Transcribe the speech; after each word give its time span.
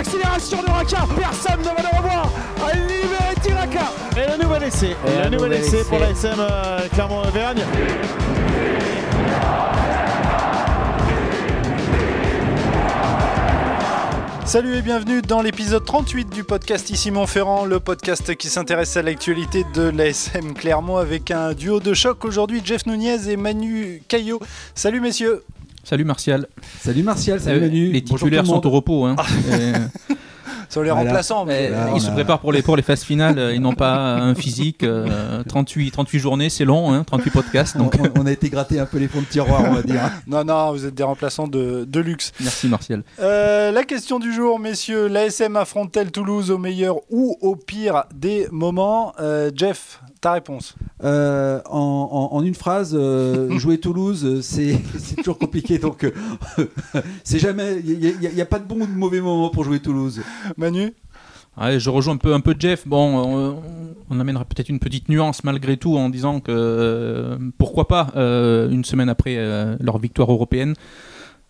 l'accélération 0.00 0.62
de 0.62 0.70
Raka. 0.70 1.06
Personne 1.14 1.60
ne 1.60 1.64
va 1.64 1.82
le 1.82 1.96
revoir. 1.98 2.30
À 2.66 2.74
libérer 2.74 3.34
Tiraka. 3.42 3.92
Et 4.16 4.30
le 4.30 4.42
nouvel 4.42 4.62
essai. 4.62 4.96
Et 5.06 5.24
le 5.24 5.36
nouvel 5.36 5.52
essai 5.52 5.84
pour 5.84 5.98
la 5.98 6.10
SM 6.10 6.36
euh, 6.38 6.88
Clermont-Auvergne. 6.94 7.62
Salut 14.46 14.74
et 14.74 14.82
bienvenue 14.82 15.20
dans 15.20 15.42
l'épisode 15.42 15.84
38 15.84 16.30
du 16.30 16.44
podcast 16.44 16.88
Ici 16.90 17.10
Montferrand, 17.10 17.66
le 17.66 17.78
podcast 17.78 18.34
qui 18.34 18.48
s'intéresse 18.48 18.96
à 18.96 19.02
l'actualité 19.02 19.64
de 19.74 19.82
l'ASM 19.82 20.54
Clermont 20.54 20.96
avec 20.96 21.30
un 21.30 21.52
duo 21.52 21.78
de 21.78 21.92
choc 21.94 22.24
aujourd'hui, 22.24 22.62
Jeff 22.64 22.86
Nunez 22.86 23.28
et 23.28 23.36
Manu 23.36 24.02
Caillot. 24.08 24.40
Salut 24.74 25.00
messieurs 25.00 25.44
Salut 25.82 26.04
Martial. 26.04 26.46
Salut 26.78 27.02
Martial, 27.02 27.40
salut 27.40 27.58
Euh, 27.58 27.60
Manu. 27.62 27.92
Les 27.92 28.02
titulaires 28.02 28.46
sont 28.46 28.64
au 28.66 28.70
repos. 28.70 29.06
Hein. 29.06 29.16
Et, 29.52 29.72
Sur 30.70 30.82
les 30.82 30.90
Voilà. 30.90 31.04
remplaçants. 31.10 31.44
mais- 31.44 31.68
euh, 31.70 31.86
Là, 31.86 31.90
ils 31.94 32.00
se 32.00 32.08
a- 32.08 32.12
préparent 32.12 32.38
pour 32.40 32.52
les, 32.52 32.62
pour 32.62 32.76
les 32.76 32.82
phases 32.82 33.02
finales. 33.02 33.38
euh, 33.38 33.54
Ils 33.54 33.60
n'ont 33.60 33.74
pas 33.74 34.14
un 34.14 34.34
physique. 34.34 34.82
euh, 34.84 35.42
38, 35.48 35.90
38 35.90 36.18
journées, 36.20 36.48
c'est 36.48 36.64
long, 36.64 36.92
hein, 36.92 37.04
38 37.04 37.30
podcasts. 37.30 37.76
On, 37.76 37.80
Donc, 37.84 37.96
on- 37.98 38.20
on 38.22 38.26
a 38.26 38.32
été 38.32 38.48
gratter 38.48 38.78
un 38.78 38.86
peu 38.86 38.98
les 38.98 39.08
fonds 39.08 39.20
de 39.20 39.26
tiroir, 39.26 39.62
on 39.68 39.74
va 39.74 39.82
dire. 39.82 40.00
Non, 40.26 40.44
non, 40.44 40.72
vous 40.72 40.86
êtes 40.86 40.94
des 40.94 41.02
remplaçants 41.02 41.48
de, 41.48 41.84
de 41.86 42.00
luxe. 42.00 42.32
merci 42.40 42.68
Martial. 42.68 43.02
Euh, 43.20 43.72
la 43.72 43.82
question 43.84 44.18
du 44.20 44.32
jour, 44.32 44.58
messieurs, 44.60 45.08
l'ASM 45.08 45.56
affronte-t-elle 45.56 46.10
Toulouse 46.12 46.50
au 46.50 46.58
meilleur 46.58 46.96
ou 47.10 47.36
au 47.40 47.56
pire 47.56 48.04
des 48.14 48.46
moments? 48.52 49.12
Euh, 49.20 49.50
Jeff, 49.54 50.00
ta 50.20 50.32
réponse 50.32 50.74
Euh, 51.02 51.60
en, 51.70 52.28
en- 52.30 52.36
en 52.36 52.44
une 52.44 52.54
phrase, 52.54 52.90
euh, 52.94 53.48
jouer 53.58 53.78
Toulouse, 53.78 54.22
euh, 54.24 54.42
c'est 54.42 54.78
c'est 54.98 55.16
toujours 55.16 55.38
compliqué. 55.38 55.78
Donc, 55.78 56.04
euh, 56.04 56.12
c'est 57.24 57.38
jamais. 57.38 57.80
Il 57.84 57.98
n'y 58.34 58.40
a, 58.40 58.46
pas 58.46 58.58
de 58.58 58.64
bon 58.64 58.76
ou 58.82 58.86
de 58.86 58.92
mauvais 58.92 59.20
moment 59.22 59.48
pour 59.48 59.64
jouer 59.64 59.80
Toulouse. 59.80 60.20
Manu 60.60 60.92
je 61.78 61.90
rejoins 61.90 62.18
un 62.22 62.40
peu, 62.40 62.54
Jeff. 62.58 62.86
Bon, 62.86 63.18
on, 63.18 63.62
on 64.10 64.20
amènera 64.20 64.44
peut-être 64.44 64.68
une 64.68 64.78
petite 64.78 65.08
nuance 65.08 65.44
malgré 65.44 65.76
tout 65.76 65.96
en 65.96 66.08
disant 66.08 66.40
que 66.40 66.52
euh, 66.52 67.36
pourquoi 67.58 67.86
pas 67.88 68.12
euh, 68.16 68.70
une 68.70 68.84
semaine 68.84 69.08
après 69.08 69.36
euh, 69.36 69.76
leur 69.80 69.98
victoire 69.98 70.30
européenne. 70.32 70.74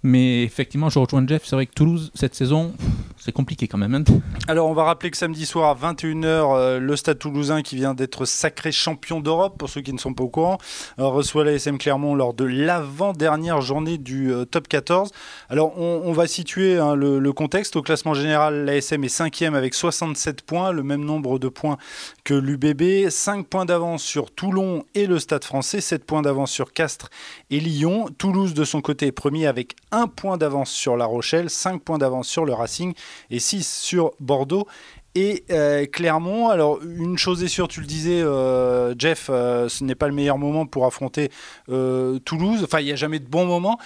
Mais 0.02 0.42
effectivement, 0.44 0.88
je 0.88 0.98
rejoins 0.98 1.26
Jeff. 1.26 1.42
C'est 1.44 1.56
vrai 1.56 1.66
que 1.66 1.74
Toulouse, 1.74 2.10
cette 2.14 2.34
saison, 2.34 2.72
c'est 3.18 3.32
compliqué 3.32 3.68
quand 3.68 3.76
même. 3.76 3.94
hein. 3.94 4.04
Alors, 4.48 4.68
on 4.68 4.72
va 4.72 4.84
rappeler 4.84 5.10
que 5.10 5.16
samedi 5.16 5.44
soir 5.44 5.68
à 5.70 5.92
21h, 5.92 6.24
euh, 6.24 6.78
le 6.80 6.96
Stade 6.96 7.18
toulousain, 7.18 7.60
qui 7.60 7.76
vient 7.76 7.92
d'être 7.92 8.24
sacré 8.24 8.72
champion 8.72 9.20
d'Europe, 9.20 9.58
pour 9.58 9.68
ceux 9.68 9.82
qui 9.82 9.92
ne 9.92 9.98
sont 9.98 10.14
pas 10.14 10.24
au 10.24 10.28
courant, 10.28 10.56
euh, 10.98 11.04
reçoit 11.04 11.44
la 11.44 11.52
SM 11.52 11.76
Clermont 11.76 12.14
lors 12.14 12.32
de 12.32 12.44
l'avant-dernière 12.44 13.60
journée 13.60 13.98
du 13.98 14.32
euh, 14.32 14.46
top 14.46 14.68
14. 14.68 15.10
Alors, 15.50 15.78
on, 15.78 16.12
va 16.12 16.26
situer 16.26 16.78
hein, 16.78 16.94
le, 16.94 17.32
contexte. 17.32 17.76
Au 17.76 17.82
classement 17.82 18.14
général, 18.14 18.64
l'ASM 18.64 19.04
est 19.04 19.08
5 19.08 19.42
avec 19.42 19.74
67 19.74 20.42
points, 20.42 20.72
le 20.72 20.82
même 20.82 21.04
nombre 21.04 21.38
de 21.38 21.48
points 21.48 21.76
que 22.24 22.34
l'UBB. 22.34 23.10
5 23.10 23.46
points 23.46 23.66
d'avance 23.66 24.02
sur 24.02 24.30
Toulon 24.30 24.84
et 24.94 25.06
le 25.06 25.18
Stade 25.18 25.44
français, 25.44 25.80
7 25.80 26.04
points 26.04 26.22
d'avance 26.22 26.50
sur 26.50 26.72
Castres 26.72 27.10
et 27.50 27.60
Lyon. 27.60 28.06
Toulouse, 28.16 28.54
de 28.54 28.64
son 28.64 28.80
côté, 28.80 29.08
est 29.08 29.12
premier 29.12 29.46
avec 29.46 29.76
1 29.92 30.06
point 30.08 30.36
d'avance 30.36 30.70
sur 30.70 30.96
La 30.96 31.06
Rochelle, 31.06 31.50
5 31.50 31.82
points 31.82 31.98
d'avance 31.98 32.28
sur 32.28 32.44
le 32.44 32.52
Racing 32.52 32.94
et 33.30 33.38
6 33.38 33.66
sur 33.66 34.12
Bordeaux 34.20 34.66
et 35.14 35.44
euh, 35.50 35.86
Clermont. 35.86 36.48
Alors, 36.48 36.80
une 36.82 37.18
chose 37.18 37.42
est 37.42 37.48
sûre, 37.48 37.68
tu 37.68 37.80
le 37.80 37.86
disais, 37.86 38.20
euh, 38.20 38.94
Jeff, 38.98 39.28
euh, 39.30 39.68
ce 39.68 39.84
n'est 39.84 39.94
pas 39.94 40.08
le 40.08 40.14
meilleur 40.14 40.38
moment 40.38 40.66
pour 40.66 40.86
affronter 40.86 41.30
euh, 41.68 42.18
Toulouse. 42.20 42.62
Enfin, 42.64 42.80
il 42.80 42.86
n'y 42.86 42.92
a 42.92 42.96
jamais 42.96 43.18
de 43.18 43.26
bon 43.26 43.44
moment. 43.46 43.78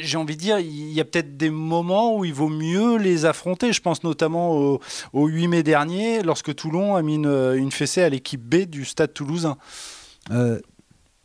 J'ai 0.00 0.16
envie 0.16 0.36
de 0.36 0.40
dire, 0.40 0.58
il 0.58 0.92
y 0.92 1.00
a 1.00 1.04
peut-être 1.04 1.36
des 1.36 1.50
moments 1.50 2.16
où 2.16 2.24
il 2.24 2.32
vaut 2.32 2.48
mieux 2.48 2.96
les 2.96 3.26
affronter. 3.26 3.72
Je 3.72 3.82
pense 3.82 4.02
notamment 4.02 4.56
au, 4.56 4.80
au 5.12 5.26
8 5.26 5.48
mai 5.48 5.62
dernier, 5.62 6.22
lorsque 6.22 6.54
Toulon 6.54 6.96
a 6.96 7.02
mis 7.02 7.14
une, 7.16 7.70
fessée 7.70 8.02
à 8.02 8.08
l'équipe 8.08 8.40
B 8.40 8.64
du 8.64 8.84
stade 8.84 9.12
toulousain. 9.12 9.58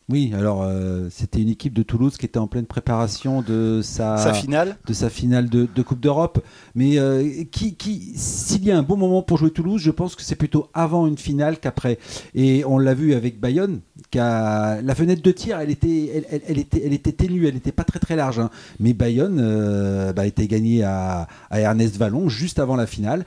Oui, 0.10 0.34
alors 0.36 0.64
euh, 0.64 1.08
c'était 1.10 1.42
une 1.42 1.50
équipe 1.50 1.74
de 1.74 1.82
Toulouse 1.84 2.18
qui 2.18 2.26
était 2.26 2.38
en 2.40 2.48
pleine 2.48 2.66
préparation 2.66 3.42
de 3.42 3.80
sa, 3.84 4.18
Sa 4.18 4.34
finale. 4.34 4.78
de 4.86 4.94
sa 4.94 5.10
finale 5.10 5.50
de, 5.50 5.68
de 5.74 5.82
Coupe 5.82 6.00
d'Europe. 6.02 6.44
Mais 6.76 6.98
euh, 7.00 7.44
qui, 7.52 7.76
qui, 7.76 8.12
s'il 8.16 8.66
y 8.66 8.72
a 8.72 8.78
un 8.78 8.84
bon 8.84 8.98
moment 8.98 9.22
pour 9.24 9.38
jouer 9.38 9.52
Toulouse, 9.52 9.82
je 9.82 9.92
pense 9.92 10.16
que 10.16 10.22
c'est 10.22 10.36
plutôt 10.36 10.68
avant 10.74 11.08
une 11.08 11.18
finale 11.18 11.58
qu'après. 11.60 12.00
Et 12.36 12.64
on 12.66 12.78
l'a 12.80 12.94
vu 12.94 13.14
avec 13.14 13.40
Bayonne, 13.40 13.80
qui 14.12 14.20
a- 14.20 14.82
la 14.82 14.96
fenêtre 14.96 15.22
de 15.22 15.32
tir, 15.32 15.60
elle 15.60 15.72
était, 15.72 16.12
elle, 16.14 16.26
elle- 16.30 16.42
elle 16.48 16.58
était, 16.60 16.82
elle 16.86 16.94
était 16.94 17.12
ténue, 17.14 17.48
elle 17.48 17.54
n'était 17.54 17.72
pas 17.72 17.84
très 17.86 18.00
très 18.00 18.16
large. 18.16 18.40
hein. 18.40 18.50
Mais 18.80 18.94
Bayonne 18.94 19.40
euh, 19.42 20.12
bah, 20.14 20.24
a 20.24 20.26
été 20.26 20.48
gagné 20.48 20.84
à, 20.84 21.28
à 21.50 21.60
Ernest 21.62 21.96
Vallon 21.98 22.28
juste 22.30 22.60
avant 22.60 22.76
la 22.76 22.88
finale. 22.88 23.24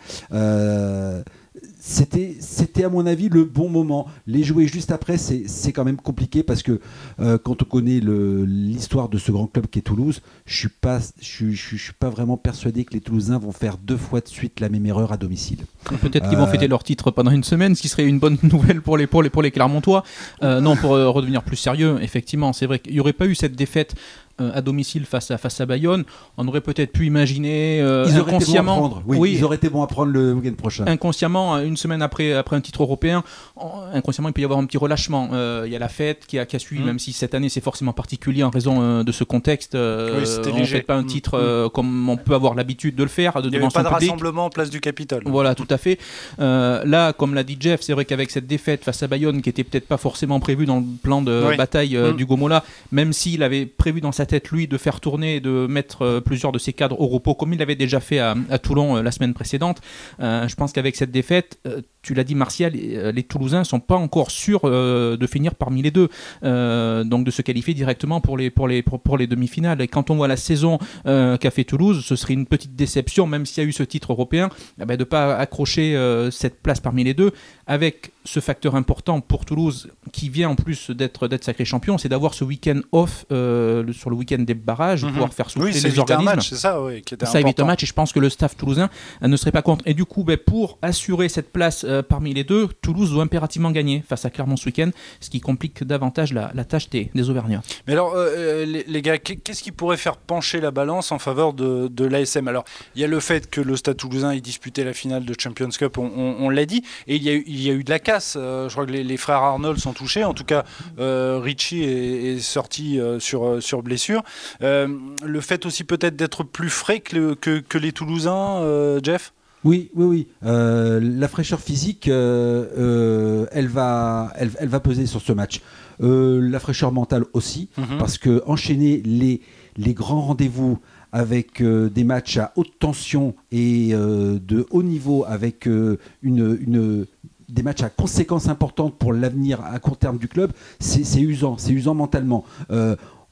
C'était, 1.88 2.36
c'était 2.40 2.82
à 2.82 2.88
mon 2.88 3.06
avis 3.06 3.28
le 3.28 3.44
bon 3.44 3.68
moment. 3.68 4.06
Les 4.26 4.42
jouer 4.42 4.66
juste 4.66 4.90
après, 4.90 5.16
c'est, 5.18 5.44
c'est 5.46 5.70
quand 5.72 5.84
même 5.84 5.98
compliqué 5.98 6.42
parce 6.42 6.64
que 6.64 6.80
euh, 7.20 7.38
quand 7.38 7.62
on 7.62 7.64
connaît 7.64 8.00
le- 8.00 8.44
l'histoire 8.44 9.08
de 9.08 9.18
ce 9.18 9.30
grand 9.30 9.46
club 9.46 9.68
qui 9.68 9.78
est 9.78 9.82
Toulouse, 9.82 10.20
je 10.46 10.56
suis 10.56 10.68
pas, 10.68 10.98
je, 11.20 11.24
suis- 11.24 11.54
je 11.54 11.62
suis- 11.64 11.78
je 11.78 11.84
suis 11.84 11.92
pas 11.92 12.10
vraiment 12.10 12.36
persuadé 12.36 12.84
que 12.84 12.92
les 12.92 13.00
Toulousains 13.00 13.38
vont 13.38 13.52
faire 13.52 13.76
deux 13.78 13.96
fois 13.96 14.20
de 14.20 14.26
suite 14.26 14.58
la 14.58 14.68
même 14.68 14.84
erreur 14.84 15.12
à 15.12 15.16
domicile. 15.16 15.58
Peut-être 16.02 16.28
qu'ils 16.28 16.36
vont 16.36 16.44
Euh, 16.48 16.50
fêter 16.50 16.66
leur 16.66 16.82
titre 16.82 17.12
pendant 17.12 17.30
une 17.30 17.44
semaine, 17.44 17.76
ce 17.76 17.82
qui 17.82 17.88
serait 17.88 18.04
une 18.06 18.18
bonne 18.18 18.38
nouvelle 18.42 18.82
pour 18.82 18.96
les, 18.96 19.06
pour 19.06 19.22
les, 19.22 19.30
pour 19.30 19.42
les 19.42 19.52
Clermontois. 19.52 20.02
Euh, 20.42 20.60
non, 20.60 20.74
pour 20.74 20.90
redevenir 20.90 21.44
plus 21.44 21.56
sérieux, 21.56 21.98
effectivement, 22.02 22.52
c'est 22.52 22.66
vrai 22.66 22.80
qu'il 22.80 22.94
n'y 22.94 23.00
aurait 23.00 23.12
pas 23.12 23.26
eu 23.26 23.36
cette 23.36 23.54
défaite 23.54 23.94
à 24.38 24.60
domicile 24.60 25.04
face 25.06 25.30
à, 25.30 25.38
face 25.38 25.60
à 25.60 25.66
Bayonne. 25.66 26.04
On 26.36 26.46
aurait 26.48 26.60
peut-être 26.60 26.92
pu 26.92 27.06
imaginer 27.06 27.80
euh, 27.80 28.04
Ils 28.08 28.20
auraient 28.20 28.20
été 28.20 28.24
bons 28.24 28.32
à 28.32 28.36
inconsciemment. 28.36 28.76
prendre. 28.76 29.02
Oui, 29.06 29.32
ils 29.36 29.44
auraient 29.44 29.56
été 29.56 29.68
bons 29.68 29.82
à 29.82 29.86
prendre 29.86 30.12
le 30.12 30.32
week-end 30.34 30.54
prochain. 30.54 30.84
inconsciemment, 30.86 31.58
une 31.58 31.76
semaine 31.76 32.02
après, 32.02 32.32
après 32.32 32.56
un 32.56 32.60
titre 32.60 32.82
européen, 32.82 33.22
en- 33.56 33.82
inconsciemment, 33.94 34.28
il 34.28 34.32
peut 34.32 34.42
y 34.42 34.44
avoir 34.44 34.58
un 34.58 34.64
petit 34.66 34.76
relâchement. 34.78 35.30
Euh, 35.32 35.62
Il 35.66 35.72
y 35.72 35.76
a 35.76 35.78
la 35.78 35.88
fête 35.88 36.24
qui 36.26 36.38
a, 36.38 36.46
qui 36.46 36.56
a 36.56 36.58
suivi, 36.58 36.82
Mm. 36.82 36.86
même 36.86 36.98
si 36.98 37.12
cette 37.12 37.34
année 37.34 37.48
c'est 37.48 37.60
forcément 37.62 37.92
particulier 37.92 38.42
en 38.42 38.50
raison 38.50 38.80
euh, 38.82 39.02
de 39.04 39.12
ce 39.12 39.24
contexte. 39.24 39.74
Euh, 39.74 40.18
Oui, 40.20 40.26
c'était 40.26 40.50
on 40.52 40.58
ne 40.58 40.64
fait 40.64 40.82
pas 40.82 40.96
un 40.96 41.02
Mm. 41.02 41.06
titre 41.06 41.34
euh, 41.34 41.68
comme 41.68 42.08
on 42.08 42.16
peut 42.16 42.34
avoir 42.34 42.54
l'habitude 42.54 42.94
de 42.94 43.02
le 43.02 43.08
faire, 43.08 43.40
de 43.40 43.48
Il 43.48 43.50
n'y 43.50 43.56
avait 43.56 43.68
pas 43.68 43.82
de 43.82 43.88
public. 43.88 44.10
rassemblement 44.10 44.44
en 44.46 44.50
place 44.50 44.70
du 44.70 44.80
Capitole. 44.80 45.22
Voilà, 45.26 45.54
tout 45.54 45.66
à 45.70 45.78
fait. 45.78 45.98
Euh, 46.40 46.82
là, 46.84 47.12
comme 47.12 47.34
l'a 47.34 47.42
dit 47.42 47.56
Jeff, 47.58 47.80
c'est 47.80 47.92
vrai 47.94 48.04
qu'avec 48.04 48.30
cette 48.30 48.46
défaite 48.46 48.84
face 48.84 49.02
à 49.02 49.06
Bayonne, 49.08 49.40
qui 49.42 49.48
était 49.48 49.64
peut-être 49.64 49.86
pas 49.88 49.96
forcément 49.96 50.40
prévue 50.40 50.66
dans 50.66 50.80
le 50.80 50.84
plan 51.02 51.22
de 51.22 51.44
Oui. 51.48 51.56
bataille 51.56 51.96
euh, 51.96 52.12
du 52.12 52.26
Gomola, 52.26 52.62
même 52.92 53.12
s'il 53.12 53.42
avait 53.42 53.66
prévu 53.66 54.00
dans 54.00 54.12
sa 54.12 54.25
tête, 54.26 54.50
lui, 54.50 54.68
de 54.68 54.78
faire 54.78 55.00
tourner, 55.00 55.40
de 55.40 55.66
mettre 55.66 56.02
euh, 56.02 56.20
plusieurs 56.20 56.52
de 56.52 56.58
ses 56.58 56.72
cadres 56.72 57.00
au 57.00 57.06
repos, 57.06 57.34
comme 57.34 57.52
il 57.52 57.58
l'avait 57.58 57.76
déjà 57.76 58.00
fait 58.00 58.18
à, 58.18 58.34
Toulon 58.62 58.96
euh, 58.96 59.02
la 59.02 59.10
semaine 59.10 59.34
précédente, 59.34 59.80
euh, 60.20 60.46
je 60.48 60.54
pense 60.54 60.72
qu'avec 60.72 60.96
cette 60.96 61.10
défaite, 61.10 61.58
tu 62.06 62.14
l'as 62.14 62.22
dit, 62.24 62.36
Martial, 62.36 62.72
euh, 62.76 63.10
les 63.10 63.24
Toulousains 63.24 63.64
sont 63.64 63.80
pas 63.80 63.96
encore 63.96 64.30
sûrs 64.30 64.60
euh, 64.64 65.16
de 65.16 65.26
finir 65.26 65.56
parmi 65.56 65.82
les 65.82 65.90
deux, 65.90 66.08
euh, 66.44 67.02
donc 67.02 67.24
de 67.24 67.30
se 67.32 67.42
qualifier 67.42 67.74
directement 67.74 68.20
pour 68.20 68.36
les, 68.38 68.48
pour 68.50 68.68
les, 68.68 68.82
pour, 68.82 69.00
pour 69.00 69.18
les 69.18 69.26
demi-finales. 69.26 69.80
Et 69.80 69.88
quand 69.88 70.08
on 70.10 70.14
voit 70.16 70.28
la 70.28 70.36
saison 70.36 70.78
qu'a 71.04 71.50
fait 71.50 71.64
Toulouse, 71.64 72.04
ce 72.04 72.14
serait 72.16 72.34
une 72.34 72.46
petite 72.46 72.76
déception, 72.76 73.26
même 73.26 73.44
s'il 73.44 73.62
y 73.64 73.66
a 73.66 73.68
eu 73.68 73.72
ce 73.72 73.82
titre 73.82 74.12
européen, 74.12 74.50
eh 74.80 74.84
ben, 74.84 74.96
de 74.96 75.00
ne 75.00 75.04
pas 75.04 75.36
accrocher 75.36 75.96
cette 76.30 76.62
place 76.62 76.78
parmi 76.80 77.02
les 77.04 77.14
deux, 77.14 77.32
avec 77.66 78.12
ce 78.24 78.40
facteur 78.40 78.74
important 78.76 79.20
pour 79.20 79.44
Toulouse, 79.44 79.88
qui 80.12 80.28
vient 80.28 80.50
en 80.50 80.54
plus 80.54 80.90
d'être 80.90 81.28
sacré 81.42 81.64
champion, 81.64 81.98
c'est 81.98 82.08
d'avoir 82.08 82.34
ce 82.34 82.44
week-end 82.44 82.80
off 82.92 83.24
le- 83.30 83.84
sur 83.92 84.10
le 84.10 84.16
week-end 84.16 84.38
des 84.38 84.54
barrages, 84.54 85.04
Mhm. 85.04 85.12
pouvoir 85.12 85.34
faire 85.34 85.50
souffler 85.50 85.72
Oui, 85.72 85.80
les 85.80 85.98
organismes. 85.98 86.24
match, 86.24 86.48
c'est 86.50 86.56
ça, 86.56 86.80
oui, 86.82 87.02
qui 87.02 87.14
était 87.14 87.26
Ça 87.26 87.40
évite 87.40 87.58
un 87.60 87.64
match 87.64 87.82
et 87.82 87.86
je 87.86 87.92
pense 87.92 88.12
que 88.12 88.20
le 88.20 88.30
staff 88.30 88.56
toulousain 88.56 88.88
ne 89.22 89.36
serait 89.36 89.52
pas 89.52 89.62
contre. 89.62 89.82
Et 89.86 89.94
du 89.94 90.04
coup, 90.04 90.22
ben, 90.24 90.36
pour 90.36 90.78
assurer 90.82 91.28
cette 91.28 91.52
place 91.52 91.84
euh, 91.96 92.02
parmi 92.02 92.34
les 92.34 92.44
deux, 92.44 92.68
Toulouse 92.82 93.10
doit 93.10 93.22
impérativement 93.22 93.70
gagner 93.70 94.02
face 94.06 94.24
à 94.24 94.30
Clermont 94.30 94.56
ce 94.56 94.66
week-end, 94.66 94.90
ce 95.20 95.30
qui 95.30 95.40
complique 95.40 95.84
davantage 95.84 96.32
la, 96.32 96.64
tâche 96.64 96.88
des, 96.90 97.10
Auvergnats. 97.28 97.62
Mais 97.86 97.94
alors, 97.94 98.14
euh, 98.14 98.28
euh, 98.36 98.82
les, 98.86 99.02
gars, 99.02 99.18
qu'est- 99.18 99.36
qu'est-ce 99.36 99.62
qui 99.62 99.72
pourrait 99.72 99.96
faire 99.96 100.16
pencher 100.16 100.60
la 100.60 100.70
balance 100.70 101.12
en 101.12 101.18
faveur 101.18 101.52
de, 101.52 102.04
l'ASM 102.04 102.46
Alors, 102.48 102.64
il 102.94 103.00
y 103.00 103.04
a 103.04 103.08
le 103.08 103.20
fait 103.20 103.50
que 103.50 103.60
le 103.60 103.76
Stade 103.76 103.96
toulousain 103.96 104.30
ait 104.30 104.40
disputé 104.40 104.84
la 104.84 104.92
finale 104.92 105.24
de 105.24 105.34
Champions 105.38 105.68
Cup, 105.68 105.98
on, 105.98 106.48
l'a 106.50 106.66
dit, 106.66 106.82
et 107.06 107.16
il 107.16 107.22
y, 107.22 107.70
a 107.70 107.72
eu, 107.72 107.84
de 107.84 107.90
la 107.90 107.98
casse. 107.98 108.34
Je 108.34 108.70
crois 108.70 108.86
que 108.86 108.92
les, 108.92 109.16
frères 109.16 109.38
Arnold 109.38 109.78
sont 109.78 109.92
touchés. 109.92 110.24
En 110.24 110.34
tout 110.34 110.44
cas, 110.44 110.64
Richie 110.98 111.82
est, 111.82 112.38
sorti 112.40 113.00
sur, 113.18 113.62
sur 113.62 113.82
blessure. 113.82 114.22
Le 114.60 115.40
fait 115.40 115.66
aussi 115.66 115.84
peut-être 115.84 116.16
d'être 116.16 116.44
plus 116.44 116.70
frais 116.70 117.00
que, 117.00 117.34
que, 117.34 117.78
les 117.78 117.92
Toulousains, 117.92 119.00
Jeff? 119.02 119.32
Oui, 119.64 119.90
oui, 119.94 120.04
oui. 120.04 120.26
Euh, 120.44 121.00
la 121.00 121.28
fraîcheur 121.28 121.60
physique, 121.60 122.08
euh, 122.08 122.66
euh, 122.78 123.46
elle, 123.52 123.66
va, 123.68 124.32
elle, 124.36 124.50
elle 124.58 124.68
va 124.68 124.80
peser 124.80 125.06
sur 125.06 125.20
ce 125.20 125.32
match. 125.32 125.60
La 125.98 126.60
fraîcheur 126.60 126.92
mentale 126.92 127.24
aussi, 127.32 127.68
Mhm. 127.78 127.98
parce 127.98 128.18
que 128.18 128.42
enchaîner 128.46 129.00
les, 129.04 129.40
les 129.76 129.94
grands 129.94 130.20
rendez-vous 130.20 130.78
avec 131.10 131.62
des 131.62 132.04
matchs 132.04 132.36
à 132.36 132.52
haute 132.56 132.78
tension 132.78 133.34
et 133.50 133.92
de 133.92 134.66
haut 134.70 134.82
niveau, 134.82 135.24
avec 135.26 135.64
une, 135.66 135.98
une- 136.22 137.06
des 137.48 137.62
matchs 137.62 137.82
à 137.82 137.88
conséquences 137.88 138.48
importantes 138.48 138.98
pour 138.98 139.12
l'avenir 139.12 139.60
à 139.64 139.78
court 139.78 139.96
terme 139.96 140.18
du 140.18 140.28
club, 140.28 140.50
c'est 140.80 141.20
usant, 141.20 141.56
c'est 141.58 141.72
usant 141.72 141.94
mentalement. 141.94 142.44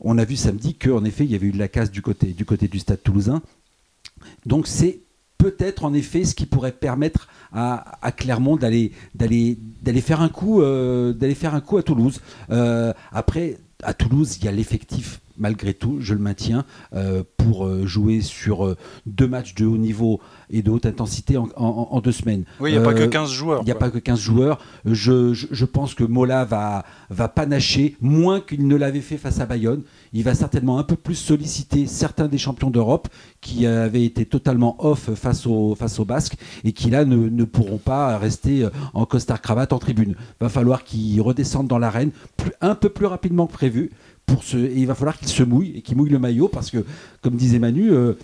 On 0.00 0.16
a 0.18 0.24
vu 0.24 0.36
samedi 0.36 0.74
qu'en 0.74 1.04
effet, 1.04 1.24
il 1.24 1.32
y 1.32 1.34
avait 1.34 1.48
eu 1.48 1.52
de 1.52 1.58
la 1.58 1.68
casse 1.68 1.90
du 1.90 2.00
côté 2.00 2.28
du, 2.28 2.44
côté 2.46 2.66
du 2.68 2.78
stade 2.78 3.02
toulousain. 3.02 3.42
Donc 4.46 4.66
c'est 4.66 5.00
peut-être 5.44 5.85
en 5.85 5.93
effet 5.93 6.25
ce 6.25 6.35
qui 6.35 6.46
pourrait 6.46 6.73
permettre 6.73 7.29
à, 7.52 8.12
Clermont 8.17 8.56
d'aller 8.56 8.93
d'aller 9.14 9.58
d'aller 9.82 10.00
faire 10.00 10.23
un 10.23 10.31
coup 10.31 10.62
d'aller 10.62 11.35
faire 11.35 11.55
un 11.55 11.61
coup 11.61 11.76
à 11.76 11.82
Toulouse. 11.82 12.20
après 13.12 13.58
à 13.82 13.93
Toulouse, 13.93 14.38
il 14.38 14.46
y 14.46 14.49
a 14.49 14.52
l'effectif 14.52 15.20
malgré 15.38 15.75
tout, 15.75 15.98
je 16.00 16.14
le 16.14 16.20
maintiens, 16.20 16.64
euh, 16.94 17.22
pour 17.36 17.66
euh, 17.66 17.86
jouer 17.86 18.20
sur 18.20 18.64
euh, 18.64 18.76
deux 19.06 19.26
matchs 19.26 19.54
de 19.54 19.66
haut 19.66 19.76
niveau 19.76 20.20
et 20.50 20.62
de 20.62 20.70
haute 20.70 20.86
intensité 20.86 21.36
en, 21.36 22.00
deux 22.00 22.12
semaines. 22.12 22.44
Oui, 22.60 22.70
il 22.70 22.78
n'y 22.78 22.78
a 22.78 22.84
pas 22.84 22.94
que 22.94 23.04
15 23.04 23.31
joueurs. 23.31 23.60
Il 23.62 23.64
n'y 23.64 23.72
a 23.72 23.76
pas 23.76 23.90
que 23.90 23.98
15 23.98 24.20
joueurs. 24.20 24.60
Je, 24.84 25.64
pense 25.64 25.94
que 25.94 26.04
Mola 26.04 26.44
va, 26.44 26.84
va 27.10 27.28
panacher 27.28 27.96
moins 28.00 28.40
qu'il 28.40 28.66
ne 28.66 28.76
l'avait 28.76 29.00
fait 29.00 29.16
face 29.16 29.40
à 29.40 29.46
Bayonne. 29.46 29.82
Il 30.12 30.22
va 30.22 30.34
certainement 30.34 30.78
un 30.78 30.84
peu 30.84 30.96
plus 30.96 31.14
solliciter 31.14 31.86
certains 31.86 32.28
des 32.28 32.38
champions 32.38 32.70
d'Europe 32.70 33.08
qui 33.40 33.66
avaient 33.66 34.04
été 34.04 34.26
totalement 34.26 34.76
off 34.78 35.12
face, 35.14 35.46
au, 35.46 35.75
face 35.75 35.98
aux 35.98 36.04
Basques 36.04 36.36
et 36.62 36.72
qui 36.72 36.90
là 36.90 37.04
ne, 37.04 37.44
pourront 37.44 37.78
pas 37.78 38.16
rester 38.19 38.69
en 38.92 39.06
costard 39.06 39.40
cravate 39.40 39.72
en 39.72 39.78
tribune. 39.78 40.14
Va 40.40 40.48
falloir 40.48 40.84
qu'ils 40.84 41.20
redescendent 41.20 41.69
dans 41.69 41.78
l'arène 41.78 42.10
un 42.60 42.75
peu 42.75 42.88
plus 42.88 43.06
rapidement 43.06 43.46
que 43.46 43.52
prévu 43.52 43.90
pour 44.26 44.42
il 44.52 44.86
va 44.86 44.94
falloir 44.94 45.18
qu'il 45.18 45.28
se 45.28 45.42
mouille 45.42 45.72
et 45.76 45.82
qu'il 45.82 45.96
mouille 45.96 46.10
le 46.10 46.18
maillot 46.18 46.48
parce 46.48 46.70
que, 46.70 46.84
comme 47.22 47.36
disait 47.36 47.58
Manu, 47.58 47.92
euh, 47.92 48.14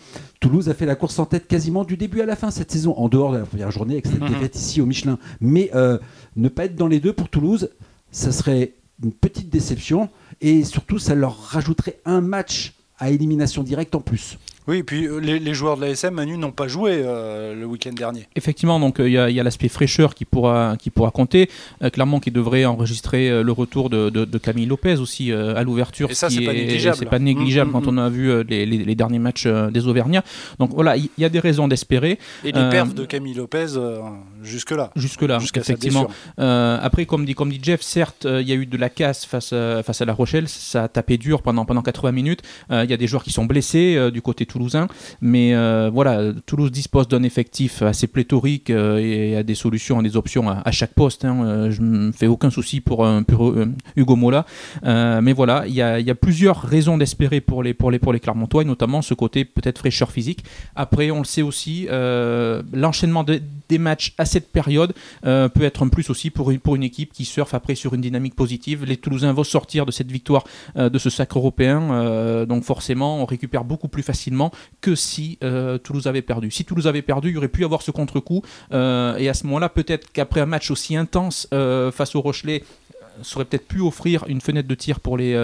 Toulouse 0.40 0.68
a 0.68 0.74
fait 0.74 0.86
la 0.86 0.94
course 0.94 1.18
en 1.18 1.26
tête 1.26 1.46
quasiment 1.46 1.84
du 1.84 1.96
début 1.96 2.20
à 2.20 2.26
la 2.26 2.36
fin 2.36 2.50
cette 2.50 2.70
saison, 2.70 2.94
en 2.96 3.08
dehors 3.08 3.32
de 3.32 3.38
la 3.38 3.44
première 3.44 3.70
journée 3.70 3.94
avec 3.94 4.06
cette 4.06 4.20
mhm. 4.20 4.28
défaite 4.28 4.56
ici 4.56 4.80
au 4.80 4.86
Michelin. 4.86 5.18
Mais 5.40 5.70
euh, 5.74 5.98
ne 6.36 6.48
pas 6.48 6.64
être 6.64 6.76
dans 6.76 6.88
les 6.88 7.00
deux 7.00 7.12
pour 7.12 7.28
Toulouse, 7.28 7.70
ça 8.10 8.32
serait 8.32 8.74
une 9.02 9.12
petite 9.12 9.50
déception 9.50 10.08
et 10.40 10.64
surtout 10.64 10.98
ça 10.98 11.14
leur 11.14 11.38
rajouterait 11.38 12.00
un 12.04 12.20
match 12.20 12.74
à 12.98 13.10
élimination 13.10 13.62
directe 13.62 13.94
en 13.94 14.00
plus. 14.00 14.38
Oui, 14.68 14.78
et 14.78 14.82
puis 14.82 15.06
euh, 15.06 15.18
les, 15.18 15.54
joueurs 15.54 15.76
de 15.76 15.84
l'ASM, 15.84 16.14
Manu, 16.14 16.36
n'ont 16.36 16.52
pas 16.52 16.68
joué 16.68 17.02
euh, 17.04 17.54
le 17.54 17.66
week-end 17.66 17.92
dernier. 17.92 18.28
Effectivement, 18.36 18.78
donc 18.78 19.00
euh, 19.00 19.08
il 19.08 19.12
y 19.12 19.40
a, 19.40 19.42
l'aspect 19.42 19.68
fraîcheur 19.68 20.14
qui 20.14 20.24
pourra, 20.24 20.76
qui 20.78 20.90
pourra 20.90 21.10
compter. 21.10 21.48
clairement, 21.92 22.20
qui 22.20 22.30
devrait 22.30 22.64
enregistrer 22.64 23.42
le 23.42 23.52
retour 23.52 23.90
de, 23.90 24.10
de, 24.10 24.38
Camille 24.38 24.66
Lopez 24.66 24.96
aussi 24.98 25.32
à 25.32 25.62
l'ouverture. 25.62 26.10
Et 26.10 26.14
ça, 26.14 26.30
c'est 26.30 26.44
pas 26.44 26.52
négligeable. 26.52 26.96
C'est 26.98 27.06
pas 27.06 27.18
négligeable 27.18 27.70
mmh, 27.70 27.72
quand 27.72 27.86
mmh, 27.86 27.98
on 27.98 27.98
a 27.98 28.08
vu 28.08 28.44
les, 28.44 28.66
les, 28.66 28.94
derniers 28.94 29.18
matchs 29.18 29.46
des 29.46 29.86
Auvergnats. 29.86 30.24
Donc 30.58 30.70
voilà, 30.74 30.96
il 30.96 31.08
y, 31.18 31.24
a 31.24 31.28
des 31.28 31.40
raisons 31.40 31.68
d'espérer. 31.68 32.18
Et 32.44 32.52
les 32.52 32.68
perfs 32.70 32.94
de 32.94 33.04
Camille 33.04 33.34
Lopez, 33.34 33.78
jusque-là. 34.42 34.90
Jusque-là, 34.96 35.38
effectivement. 35.54 36.08
après, 36.38 37.06
comme 37.06 37.24
dit, 37.24 37.34
comme 37.34 37.50
dit 37.50 37.60
Jeff, 37.62 37.82
certes, 37.82 38.26
il 38.28 38.48
y 38.48 38.52
a 38.52 38.54
eu 38.54 38.66
de 38.66 38.76
la 38.76 38.88
casse 38.88 39.24
face, 39.24 39.50
face 39.50 40.00
à 40.00 40.04
La 40.04 40.12
Rochelle. 40.12 40.48
Ça 40.48 40.84
a 40.84 40.88
tapé 40.88 41.18
dur 41.18 41.42
pendant, 41.42 41.64
pendant 41.64 41.82
80 41.82 42.12
minutes. 42.12 42.42
Il 42.70 42.90
y 42.90 42.92
a 42.92 42.96
des 42.96 43.06
joueurs 43.06 43.24
qui 43.24 43.32
sont 43.32 43.44
blessés 43.44 44.10
du 44.10 44.22
côté 44.22 44.46
toulousain. 44.46 44.88
Mais 45.20 45.54
euh, 45.54 45.90
voilà, 45.92 46.32
Toulouse 46.46 46.70
dispose 46.70 47.08
d'un 47.08 47.22
effectif 47.22 47.82
assez 47.82 48.06
pléthorique 48.06 48.70
euh, 48.70 48.98
et 48.98 49.36
a 49.36 49.42
des 49.42 49.54
solutions, 49.54 50.02
des 50.02 50.16
options 50.16 50.48
à, 50.48 50.70
chaque 50.70 50.94
poste. 50.94 51.24
Hein. 51.24 51.44
Euh, 51.44 51.70
je 51.70 51.82
ne 51.82 52.12
fais 52.12 52.26
aucun 52.26 52.50
souci 52.50 52.80
pour, 52.80 53.06
Hugo 53.96 54.16
Mola. 54.16 54.46
mais 54.84 55.32
voilà, 55.32 55.64
il 55.66 55.74
y 55.74 55.82
a, 55.82 56.14
plusieurs 56.14 56.60
raisons 56.62 56.98
d'espérer 56.98 57.40
pour 57.40 57.62
les, 57.62 57.74
pour, 57.74 57.90
les, 57.90 57.98
pour 57.98 58.12
les 58.12 58.20
Clermontois, 58.20 58.62
et 58.62 58.64
notamment 58.64 59.02
ce 59.02 59.14
côté 59.14 59.44
peut-être 59.44 59.78
fraîcheur 59.78 60.10
physique. 60.10 60.44
Après, 60.74 61.10
on 61.10 61.18
le 61.18 61.24
sait 61.24 61.42
aussi, 61.42 61.88
l'enchaînement 62.72 63.24
des 63.24 63.42
matchs 63.78 64.14
à 64.18 64.24
cette 64.24 64.50
période 64.50 64.94
peut 65.22 65.62
être 65.62 65.82
un 65.82 65.88
plus 65.88 66.10
aussi 66.10 66.30
pour 66.30 66.50
une, 66.50 66.82
équipe 66.82 67.12
qui 67.12 67.24
surfe 67.24 67.54
après 67.54 67.74
sur 67.74 67.94
une 67.94 68.00
dynamique 68.00 68.34
positive. 68.34 68.84
Les 68.84 68.96
Toulousains 68.96 69.32
vont 69.32 69.44
sortir 69.44 69.86
de 69.86 69.92
cette 69.92 70.10
victoire, 70.10 70.44
de 70.76 70.98
ce 70.98 71.10
sacre 71.10 71.38
européen. 71.38 72.44
donc 72.46 72.64
forcément, 72.64 73.22
on 73.22 73.24
récupère 73.24 73.64
beaucoup 73.64 73.88
plus 73.88 74.02
facilement 74.02 74.50
que 74.80 74.94
si 74.94 75.38
euh, 75.42 75.78
Toulouse 75.78 76.06
avait 76.06 76.22
perdu. 76.22 76.50
Si 76.50 76.64
Toulouse 76.64 76.86
avait 76.86 77.02
perdu, 77.02 77.28
il 77.30 77.34
y 77.34 77.36
aurait 77.36 77.48
pu 77.48 77.64
avoir 77.64 77.82
ce 77.82 77.90
contre-coup. 77.90 78.42
Euh, 78.72 79.16
et 79.16 79.28
à 79.28 79.34
ce 79.34 79.44
moment-là, 79.44 79.68
peut-être 79.68 80.10
qu'après 80.12 80.40
un 80.40 80.46
match 80.46 80.70
aussi 80.70 80.96
intense 80.96 81.48
euh, 81.52 81.90
face 81.90 82.14
au 82.14 82.20
Rochelet, 82.20 82.62
ça 83.22 83.36
aurait 83.36 83.44
peut-être 83.44 83.66
pu 83.66 83.80
offrir 83.80 84.24
une 84.28 84.40
fenêtre 84.40 84.68
de 84.68 84.74
tir 84.74 85.00
pour 85.00 85.16
les, 85.16 85.34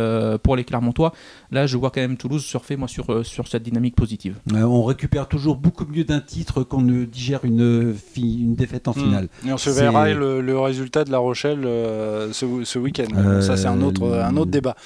pour 0.42 0.56
les 0.56 0.64
Clermontois. 0.64 1.12
Là, 1.50 1.66
je 1.66 1.76
vois 1.76 1.90
quand 1.90 2.00
même 2.00 2.16
Toulouse 2.16 2.44
surfer 2.44 2.76
moi, 2.76 2.88
sur, 2.88 3.24
sur 3.24 3.48
cette 3.48 3.62
dynamique 3.62 3.96
positive. 3.96 4.36
on 4.52 4.84
récupère 4.84 5.28
toujours 5.28 5.56
beaucoup 5.56 5.86
mieux 5.86 6.04
d'un 6.04 6.20
titre 6.20 6.62
qu'on 6.62 6.82
ne 6.82 7.04
digère 7.04 7.44
une, 7.44 7.94
une 8.16 8.54
défaite 8.54 8.88
en 8.88 8.92
hmm. 8.92 8.94
finale. 8.94 9.28
Et 9.46 9.52
on 9.52 9.58
se 9.58 9.70
verra 9.70 10.12
le, 10.12 10.40
le, 10.40 10.58
résultat 10.58 11.04
de 11.04 11.10
La 11.10 11.18
Rochelle 11.18 11.62
ce, 11.62 12.64
ce 12.64 12.78
week-end. 12.78 13.40
ça, 13.40 13.56
c'est 13.56 13.66
un 13.66 13.82
autre, 13.82 14.06
un 14.12 14.36
autre 14.36 14.50
débat. 14.50 14.76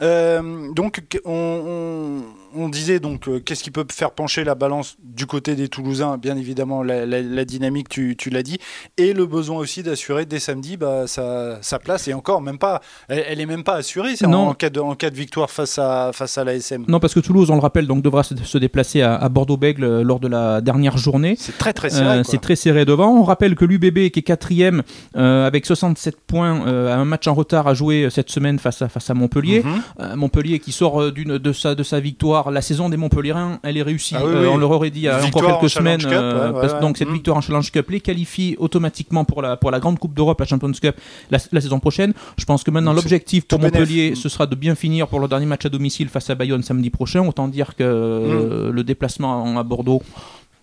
donc, 0.00 1.02
on 1.24 1.42
on 1.52 2.22
disait 2.68 3.00
donc 3.00 3.28
euh, 3.28 3.40
qu'est-ce 3.40 3.62
qui 3.62 3.70
peut 3.70 3.84
faire 3.90 4.10
pencher 4.10 4.44
la 4.44 4.54
balance 4.54 4.96
du 5.02 5.26
côté 5.26 5.54
des 5.54 5.68
Toulousains 5.68 6.18
Bien 6.18 6.36
évidemment, 6.36 6.82
la, 6.82 7.44
dynamique, 7.44 7.88
tu, 7.88 8.16
l'as 8.30 8.42
dit, 8.42 8.58
et 8.96 9.12
le 9.12 9.26
besoin 9.26 9.58
aussi 9.58 9.82
d'assurer 9.82 10.26
dès 10.26 10.38
samedi 10.38 10.76
bah, 10.76 11.06
sa, 11.06 11.60
place. 11.82 12.08
Et 12.08 12.14
encore, 12.14 12.40
même 12.40 12.58
pas, 12.58 12.80
elle, 13.08 13.36
n'est 13.36 13.42
est 13.42 13.46
même 13.46 13.64
pas 13.64 13.74
assurée 13.74 14.14
En, 14.24 14.54
cas 14.54 14.70
de, 14.70 14.80
en 14.80 14.94
cas 14.94 15.10
de 15.10 15.16
victoire 15.16 15.50
face 15.50 15.78
à, 15.78 16.10
face 16.12 16.38
à 16.38 16.44
l'ASM. 16.44 16.84
Non, 16.88 17.00
parce 17.00 17.14
que 17.14 17.20
Toulouse, 17.20 17.50
on 17.50 17.54
le 17.54 17.60
rappelle, 17.60 17.86
donc 17.86 18.02
devra 18.02 18.22
se, 18.22 18.58
déplacer 18.58 19.02
à, 19.02 19.28
Bordeaux-Bègle 19.28 19.84
euh, 19.84 20.02
lors 20.02 20.20
de 20.20 20.28
la 20.28 20.60
dernière 20.60 20.96
journée. 20.96 21.36
C'est 21.38 21.58
très 21.58 21.72
très 21.72 21.90
serré. 21.90 22.18
Euh, 22.18 22.22
c'est 22.24 22.40
très 22.40 22.56
serré 22.56 22.84
devant. 22.84 23.08
On 23.08 23.24
rappelle 23.24 23.54
que 23.54 23.64
l'UBB, 23.64 24.10
qui 24.10 24.20
est 24.20 24.22
quatrième 24.22 24.82
avec 25.14 25.66
67 25.66 26.20
points, 26.20 26.66
a 26.66 26.96
un 26.96 27.04
match 27.04 27.26
en 27.26 27.34
retard 27.34 27.66
à 27.66 27.74
jouer 27.74 28.08
cette 28.10 28.30
semaine 28.30 28.58
face 28.58 28.82
à, 28.82 28.88
face 28.88 29.10
à 29.10 29.14
Montpellier. 29.14 29.62
Mhm. 29.64 30.16
Montpellier 30.16 30.58
qui 30.58 30.72
sort 30.72 31.12
d'une 31.12 31.38
de, 31.38 31.52
sa, 31.52 31.74
de 31.74 31.82
sa 31.82 32.00
victoire 32.00 32.41
la 32.50 32.62
saison 32.62 32.88
des 32.88 32.96
Montpellierins, 32.96 33.58
elle 33.62 33.76
est 33.76 33.82
réussie. 33.82 34.14
Ah 34.16 34.22
euh, 34.22 34.46
on 34.46 34.56
leur 34.56 34.70
aurait 34.70 34.90
dit 34.90 35.00
il 35.00 35.04
y 35.04 35.08
a 35.08 35.24
encore 35.24 35.60
quelques 35.60 35.70
semaines. 35.70 36.00
Euh, 36.06 36.80
donc 36.80 36.96
cette 36.96 37.08
mm. 37.08 37.14
victoire 37.14 37.36
en 37.36 37.40
Challenge 37.40 37.70
Cup 37.70 37.90
les 37.90 38.00
qualifie 38.00 38.56
automatiquement 38.58 39.24
pour 39.24 39.42
la, 39.42 39.56
pour 39.56 39.70
la 39.70 39.80
grande 39.80 39.98
Coupe 39.98 40.14
d'Europe, 40.14 40.40
la 40.40 40.46
Champions 40.46 40.72
Cup, 40.72 40.96
la, 41.30 41.38
saison 41.38 41.78
prochaine. 41.78 42.12
Je 42.36 42.44
pense 42.44 42.64
que 42.64 42.70
maintenant 42.70 42.92
l'objectif 42.92 43.46
pour 43.46 43.60
Montpellier, 43.60 44.14
ce 44.14 44.28
sera 44.28 44.46
de 44.46 44.54
bien 44.54 44.74
finir 44.74 45.08
pour 45.08 45.20
le 45.20 45.28
dernier 45.28 45.46
match 45.46 45.64
à 45.66 45.68
domicile 45.68 46.08
face 46.08 46.30
à 46.30 46.34
Bayonne 46.34 46.62
samedi 46.62 46.90
prochain. 46.90 47.26
Autant 47.26 47.48
dire 47.48 47.76
que 47.76 47.84
mm. 47.84 48.70
le 48.70 48.84
déplacement 48.84 49.58
à 49.58 49.62
Bordeaux 49.62 50.02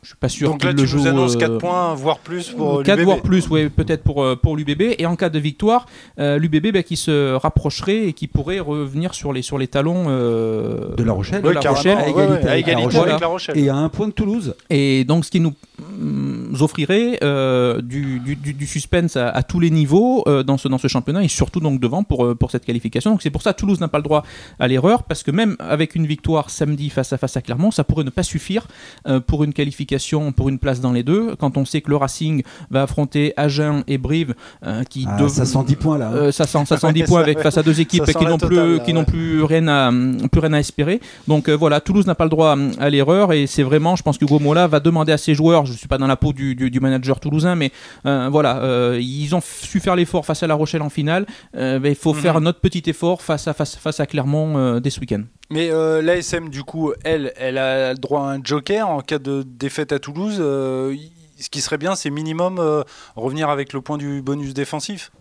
je 0.02 0.08
suis 0.08 0.18
pas 0.18 0.30
sûr 0.30 0.58
qu'il 0.58 0.70
le 0.70 0.86
joue. 0.86 1.06
annonce 1.08 1.36
4 1.36 1.52
euh, 1.52 1.58
points, 1.58 1.94
voire 1.94 2.20
plus 2.20 2.52
pour 2.52 2.84
4 2.84 3.02
voire 3.02 3.22
plus, 3.22 3.50
oui, 3.50 3.70
peut-être 3.70 4.02
pour, 4.04 4.24
euh, 4.24 4.36
pour 4.36 4.56
l'UBB. 4.56 4.96
Et 4.98 5.06
en 5.06 5.16
cas 5.16 5.30
de 5.30 5.40
victoire, 5.40 5.88
euh, 6.20 6.38
l'UBB 6.38 6.72
bah, 6.72 6.84
qui 6.84 6.96
se 6.96 7.34
rapprocherait 7.34 8.08
et 8.08 8.14
qui 8.14 8.28
pourrait 8.28 8.60
revenir 8.60 9.14
sur 9.14 9.34
les, 9.34 9.42
sur 9.42 9.58
les 9.58 9.68
talons 9.68 10.06
de 10.06 11.04
La 11.04 11.14
Rochelle. 11.14 11.42
De 11.42 11.50
la 11.50 11.60
Rochelle. 11.60 11.98
À 11.98 12.08
égalité, 12.08 12.48
avec, 12.48 12.68
la 13.22 13.28
Rochelle. 13.28 13.58
Et 13.58 13.70
à 13.70 13.76
un 13.76 13.90
point 13.90 14.08
de 14.08 14.14
Toulouse. 14.14 14.56
Et 14.70 15.04
donc, 15.04 15.26
ce 15.26 15.32
qui 15.32 15.42
nous 15.42 15.54
mm, 15.98 16.62
offrirait 16.62 17.20
du, 17.82 18.20
du, 18.20 18.36
du, 18.36 18.68
suspense 18.68 19.16
à, 19.16 19.44
tous 19.44 19.60
les 19.60 19.70
niveaux 19.70 20.24
dans, 20.44 20.58
ce, 20.58 20.68
dans 20.68 20.78
ce 20.78 20.88
championnat 20.88 21.24
et 21.24 21.28
surtout 21.28 21.60
donc 21.60 21.80
devant 21.80 22.04
pour, 22.04 22.36
pour 22.38 22.52
cette 22.52 22.66
qualification. 22.66 23.12
Donc, 23.12 23.22
c'est 23.22 23.30
pour 23.30 23.42
ça 23.42 23.54
que 23.54 23.60
Toulouse 23.60 23.80
n'a 23.80 23.88
pas 23.88 23.98
le 23.98 24.04
droit 24.04 24.24
à 24.60 24.68
l'erreur 24.68 25.04
parce 25.04 25.24
que 25.24 25.32
même 25.32 25.56
avec 25.60 25.96
une 25.96 26.06
victoire 26.06 26.50
samedi 26.50 26.90
face 26.90 27.14
à 27.14 27.18
face 27.18 27.38
à 27.38 27.42
Clermont, 27.42 27.72
ça 27.72 27.84
pourrait 27.84 28.04
ne 28.04 28.10
pas 28.10 28.24
suffire 28.24 28.68
pour 29.28 29.44
une 29.44 29.54
qualification 29.54 30.32
pour 30.32 30.50
une 30.50 30.60
place 30.60 30.82
dans 30.82 30.92
les 30.92 31.04
deux. 31.04 31.36
Quand 31.36 31.58
on 31.58 31.66
sait 31.66 31.82
que 31.82 31.90
le 31.90 31.96
Racing 31.96 32.44
va 32.70 32.84
affronter 32.84 33.34
Agen 33.38 33.84
et 33.88 33.98
Brive, 33.98 34.36
euh, 34.66 34.84
qui 34.84 35.06
ah, 35.08 35.28
ça 35.30 35.46
sent 35.46 35.60
10 35.66 35.76
points 35.76 35.98
là. 35.98 36.10
Hein. 36.10 36.16
Euh, 36.16 36.32
ça 36.32 36.46
sent, 36.46 36.66
ça 36.66 36.78
sent 36.78 36.94
10 36.94 37.04
points 37.08 37.22
avec 37.22 37.40
face 37.40 37.58
à 37.58 37.64
deux 37.64 37.80
équipes 37.80 38.06
qui 38.06 38.26
n'ont 38.26 38.38
plus, 38.38 38.80
qui 38.86 38.94
n'ont 38.94 39.06
plus 39.06 39.44
rien 39.44 39.68
à, 39.68 39.92
plus 40.32 40.42
rien 40.42 40.54
à 40.54 40.60
espérer. 40.60 41.00
Donc 41.28 41.50
euh, 41.50 41.56
voilà, 41.56 41.82
Toulouse 41.82 42.08
n'a 42.08 42.16
pas 42.16 42.26
le 42.26 42.30
droit 42.30 42.56
à 42.80 42.90
l'erreur 42.90 43.34
et 43.34 43.48
c'est 43.48 43.64
vraiment, 43.64 43.96
je 43.96 44.04
pense 44.04 44.18
que 44.18 44.26
Gomola 44.26 44.68
va 44.68 44.80
demander 44.80 45.12
à 45.12 45.18
ses 45.18 45.36
joueurs. 45.36 45.66
Je 45.72 45.78
suis 45.78 45.88
pas 45.88 45.98
dans 45.98 46.08
la 46.08 46.16
peau 46.16 46.34
du, 46.34 46.56
du, 46.56 46.80
manager 46.80 47.20
toulousain, 47.20 47.56
mais 47.56 47.72
voilà, 48.04 48.96
ils 49.00 49.36
ont 49.36 49.42
su 49.42 49.80
faire 49.80 49.96
l'effort 49.96 50.26
face 50.26 50.44
à 50.44 50.48
La 50.48 50.56
Rochelle 50.56 50.82
en 50.82 50.90
finale. 50.90 51.26
il 51.54 51.96
faut 51.96 52.14
mhm. 52.14 52.20
faire 52.20 52.42
notre 52.42 52.60
petit 52.60 52.84
effort 52.90 53.22
face 53.22 53.48
à 53.48 53.54
face, 53.54 53.76
face 53.76 54.00
à 54.00 54.06
Clermont 54.06 54.80
dès 54.80 54.90
ce 54.90 55.00
week-end. 55.00 55.24
Mais 55.52 55.72
euh, 55.72 56.02
l'ASM, 56.02 56.50
du 56.50 56.64
coup, 56.64 56.94
elle, 57.04 57.34
elle 57.36 57.58
a 57.58 57.94
le 57.94 58.00
droit 58.00 58.22
à 58.22 58.34
un 58.34 58.40
joker 58.44 58.88
en 58.88 59.02
cas 59.02 59.18
de 59.18 59.44
défaite 59.44 59.92
à 59.92 60.00
Toulouse. 60.00 60.38
Euh, 60.40 60.96
ce 61.40 61.50
qui 61.50 61.62
serait 61.62 61.80
bien, 61.80 61.96
c'est 61.96 62.12
minimum 62.12 62.60
euh, 62.60 62.84
revenir 63.16 63.50
avec 63.50 63.74
le 63.74 63.82
point 63.82 63.98
du 63.98 64.22
bonus 64.22 64.54
défensif. 64.54 65.12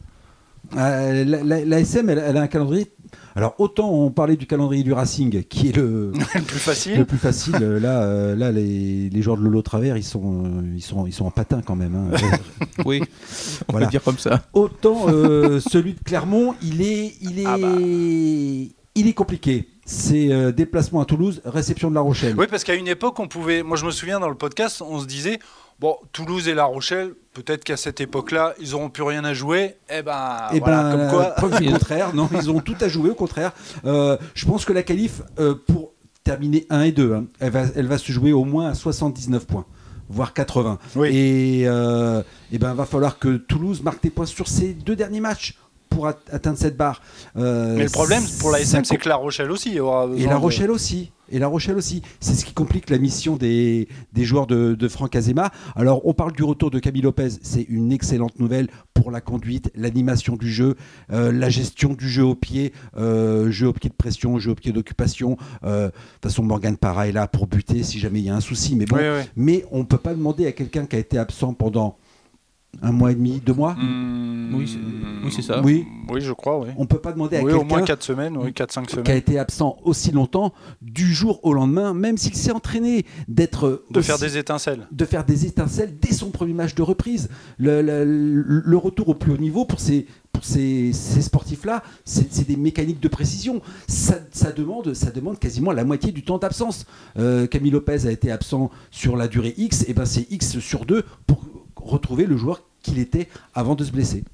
L'ASM, 0.74 2.10
elle, 2.10 2.36
a 2.36 2.42
un 2.42 2.46
calendrier. 2.46 2.92
Alors 3.34 3.54
autant 3.58 3.90
on 3.90 4.10
parlait 4.10 4.36
du 4.36 4.46
calendrier 4.46 4.82
du 4.82 4.92
Racing, 4.92 5.44
qui 5.44 5.68
est 5.68 5.76
le, 5.76 6.12
le 6.34 6.42
plus 6.42 6.58
facile. 6.58 6.98
Le 6.98 7.04
plus 7.04 7.18
facile. 7.18 7.56
là, 7.56 8.34
là, 8.34 8.52
les, 8.52 9.10
les 9.10 9.22
joueurs 9.22 9.36
de 9.36 9.42
Lolo 9.42 9.62
Travers, 9.62 9.96
ils 9.96 10.04
sont, 10.04 10.62
ils 10.74 10.82
sont, 10.82 11.06
ils 11.06 11.12
sont 11.12 11.26
en 11.26 11.30
patin 11.30 11.62
quand 11.64 11.76
même. 11.76 11.94
Hein. 11.94 12.16
oui, 12.84 13.02
on 13.68 13.72
peut 13.72 13.86
dire 13.86 14.02
comme 14.02 14.18
ça. 14.18 14.42
Autant 14.52 15.06
celui 15.08 15.94
de 15.94 16.00
Clermont, 16.00 16.54
il 16.62 16.82
est, 16.82 17.14
il 17.20 17.40
est, 17.40 17.46
ah 17.46 17.56
bah. 17.58 17.68
il 18.94 19.08
est 19.08 19.14
compliqué 19.14 19.68
c'est 19.88 20.30
euh, 20.30 20.52
déplacement 20.52 21.00
à 21.00 21.07
Toulouse, 21.07 21.40
réception 21.47 21.88
de 21.88 21.95
La 21.95 22.02
Rochelle. 22.02 22.35
Oui, 22.37 22.47
parce 22.49 22.62
qu'à 22.62 22.75
une 22.75 22.88
époque, 22.88 23.18
on 23.18 23.26
pouvait. 23.26 23.62
Moi, 23.62 23.78
je 23.78 23.87
me 23.87 23.90
souviens 23.90 24.21
dans 24.21 24.28
le 24.28 24.35
podcast, 24.35 24.83
on 24.83 25.00
se 25.00 25.07
disait 25.07 25.38
bon, 25.78 25.97
Toulouse 26.12 26.47
et 26.49 26.54
La 26.54 26.64
Rochelle, 26.64 27.14
peut-être 27.33 27.64
qu'à 27.64 27.76
cette 27.76 28.00
époque-là, 28.00 28.54
ils 28.61 28.73
n'auront 28.73 28.90
plus 28.90 29.02
rien 29.02 29.25
à 29.25 29.33
jouer. 29.33 29.76
Eh 29.90 30.02
ben, 30.02 30.49
eh 30.52 30.61
ben 30.61 30.90
comme 30.90 31.09
quoi. 31.09 31.25
Preuve 31.37 31.61
du 31.61 31.71
contraire, 31.71 32.14
non, 32.14 32.28
ils 32.35 32.50
ont 32.50 32.61
tout 32.61 32.76
à 32.80 32.88
jouer, 32.88 33.11
au 33.11 33.14
contraire. 33.14 33.52
Euh, 33.85 34.18
je 34.35 34.47
pense 34.47 34.64
que 34.64 34.73
la 34.73 34.83
qualif, 34.83 35.23
euh, 35.38 35.54
pour 35.54 35.92
terminer 36.23 36.66
1 36.68 36.83
et 36.83 36.92
2, 36.92 37.14
hein, 37.14 37.25
elle, 37.40 37.50
va, 37.50 37.62
elle 37.75 37.87
va 37.87 37.99
se 37.99 38.12
jouer 38.12 38.33
au 38.33 38.45
moins 38.45 38.68
à 38.68 38.75
79 38.75 39.47
points. 39.47 39.64
voire 40.11 40.35
80. 40.35 40.78
Oui. 40.97 41.09
Et, 41.09 41.62
euh, 41.66 42.23
et 42.52 42.59
ben 42.59 42.75
va 42.75 42.85
falloir 42.85 43.18
que 43.18 43.37
Toulouse 43.37 43.83
marque 43.83 44.02
des 44.02 44.11
points 44.11 44.26
sur 44.26 44.49
ses 44.49 44.75
deux 44.75 44.97
derniers 44.97 45.21
matchs 45.21 45.57
pour 45.98 46.06
at- 46.06 46.16
atteindre 46.30 46.58
cette 46.58 46.76
barre. 46.76 47.02
Euh, 47.36 47.74
Mais 47.76 47.82
le 47.84 47.90
problème 47.90 48.22
pour 48.38 48.52
la 48.52 48.60
SM, 48.60 48.84
c'est 48.84 48.98
que 48.98 49.08
La 49.08 49.16
Rochelle 49.16 49.50
aussi 49.50 49.80
aura 49.80 50.06
et 50.16 50.26
La 50.26 50.34
de- 50.34 50.38
Rochelle 50.40 50.70
aussi. 50.70 51.10
Et 51.30 51.40
La 51.40 51.48
Rochelle 51.48 51.76
aussi. 51.76 52.02
C'est 52.20 52.34
ce 52.34 52.44
qui 52.44 52.54
complique 52.54 52.88
la 52.88 52.98
mission 52.98 53.34
des, 53.36 53.88
des 54.12 54.24
joueurs 54.24 54.46
de, 54.46 54.74
de 54.76 54.88
Franck 54.88 55.16
Azema. 55.16 55.50
Alors, 55.74 56.06
on 56.06 56.14
parle 56.14 56.32
du 56.32 56.44
retour 56.44 56.70
de 56.70 56.78
Camille 56.78 57.02
Lopez. 57.02 57.28
C'est 57.42 57.62
une 57.68 57.90
excellente 57.90 58.38
nouvelle 58.38 58.68
pour 58.94 59.10
la 59.10 59.20
conduite, 59.20 59.70
l'animation 59.74 60.36
du 60.36 60.50
jeu, 60.50 60.76
euh, 61.12 61.32
la 61.32 61.50
gestion 61.50 61.94
du 61.94 62.08
jeu 62.08 62.22
au 62.24 62.34
pied, 62.36 62.72
euh, 62.96 63.50
jeu 63.50 63.66
au 63.66 63.72
pied 63.72 63.90
de 63.90 63.94
pression, 63.94 64.38
jeu 64.38 64.52
au 64.52 64.54
pied 64.54 64.70
d'occupation. 64.72 65.36
Euh, 65.64 65.88
de 65.88 65.90
toute 65.90 66.22
façon, 66.22 66.44
Morgan 66.44 66.76
Parra 66.76 67.08
est 67.08 67.12
là 67.12 67.26
pour 67.26 67.48
buter 67.48 67.82
si 67.82 67.98
jamais 67.98 68.20
il 68.20 68.26
y 68.26 68.30
a 68.30 68.36
un 68.36 68.40
souci. 68.40 68.76
Mais 68.76 68.84
bon, 68.86 68.96
Oui, 68.96 69.02
oui. 69.02 69.24
mais 69.36 69.64
on 69.72 69.80
ne 69.80 69.84
peut 69.84 69.98
pas 69.98 70.14
demander 70.14 70.46
à 70.46 70.52
quelqu'un 70.52 70.86
qui 70.86 70.94
a 70.94 71.00
été 71.00 71.18
absent 71.18 71.52
pendant 71.54 71.96
un 72.82 72.92
mois 72.92 73.12
et 73.12 73.14
demi, 73.14 73.40
deux 73.44 73.54
mois. 73.54 73.75
Hmm, 73.75 74.54
Oui, 74.54 74.66
c'est- 74.66 74.78
oui, 75.38 75.42
ça. 75.42 75.60
Oui, 75.62 75.87
Oui, 76.10 76.20
je 76.22 76.32
crois, 76.32 76.58
oui. 76.60 76.68
on 76.78 76.82
ne 76.82 76.87
peut 76.87 76.98
pas 77.00 77.12
demander 77.12 77.37
à 77.37 77.42
Oui, 77.42 77.52
au 77.52 77.56
moins 77.64 77.78
quelqu'un 77.78 77.84
4 77.94 78.02
semaines, 78.02 78.37
oui, 78.37 78.52
4-5 78.52 78.87
qui 78.87 78.94
a 78.98 79.04
semaines. 79.04 79.16
été 79.18 79.38
absent 79.38 79.76
aussi 79.84 80.10
longtemps, 80.10 80.54
du 80.80 81.12
jour 81.12 81.40
au 81.44 81.52
lendemain, 81.52 81.92
même 81.92 82.16
s'il 82.16 82.34
s'est 82.34 82.50
entraîné 82.52 83.04
d'être 83.28 83.84
De 83.90 83.98
aussi- 83.98 84.06
faire 84.06 84.18
des 84.18 84.38
étincelles. 84.38 84.87
de 84.90 85.04
faire 85.04 85.25
des 85.25 85.44
étincelles 85.44 85.94
dès 86.00 86.12
son 86.12 86.30
premier 86.30 86.54
match 86.54 86.75
de 86.75 86.82
reprise. 86.82 87.28
Le, 87.58 87.82
le- 87.82 88.04
le- 88.04 88.62
le 88.64 88.76
retour 88.76 89.08
au 89.10 89.14
plus 89.14 89.32
haut 89.32 89.37
niveau 89.38 89.64
pour 89.66 89.80
ces, 89.80 90.06
pour 90.32 90.44
ces, 90.44 90.92
ces 90.92 91.20
sportifs-là, 91.22 91.82
c'est 92.04 92.32
c'est 92.32 92.46
des 92.46 92.56
mécaniques 92.56 93.00
de 93.00 93.08
précision. 93.08 93.60
Ça, 93.88 94.20
ça 94.30 94.52
demande, 94.52 94.94
ça 94.94 95.10
demande 95.10 95.38
quasiment 95.38 95.72
la 95.72 95.84
moitié 95.84 96.12
du 96.12 96.22
temps 96.22 96.38
d'absence. 96.38 96.87
Euh, 97.18 97.46
Camille 97.48 97.72
Lopez 97.72 98.06
a 98.06 98.12
été 98.12 98.30
absent 98.30 98.70
sur 98.90 99.16
la 99.16 99.26
durée 99.28 99.52
X, 99.58 99.84
et 99.88 99.94
ben 99.94 100.04
c'est 100.06 100.30
X 100.30 100.58
sur 100.60 100.84
2 100.87 101.04
pour 101.26 101.44
retrouver 101.90 102.26
le 102.26 102.37
joueur 102.37 102.62
qu'il 102.83 102.99
était 102.99 103.28
avant 103.54 103.75
de 103.75 103.85
se 103.85 103.90
blesser. 103.92 104.25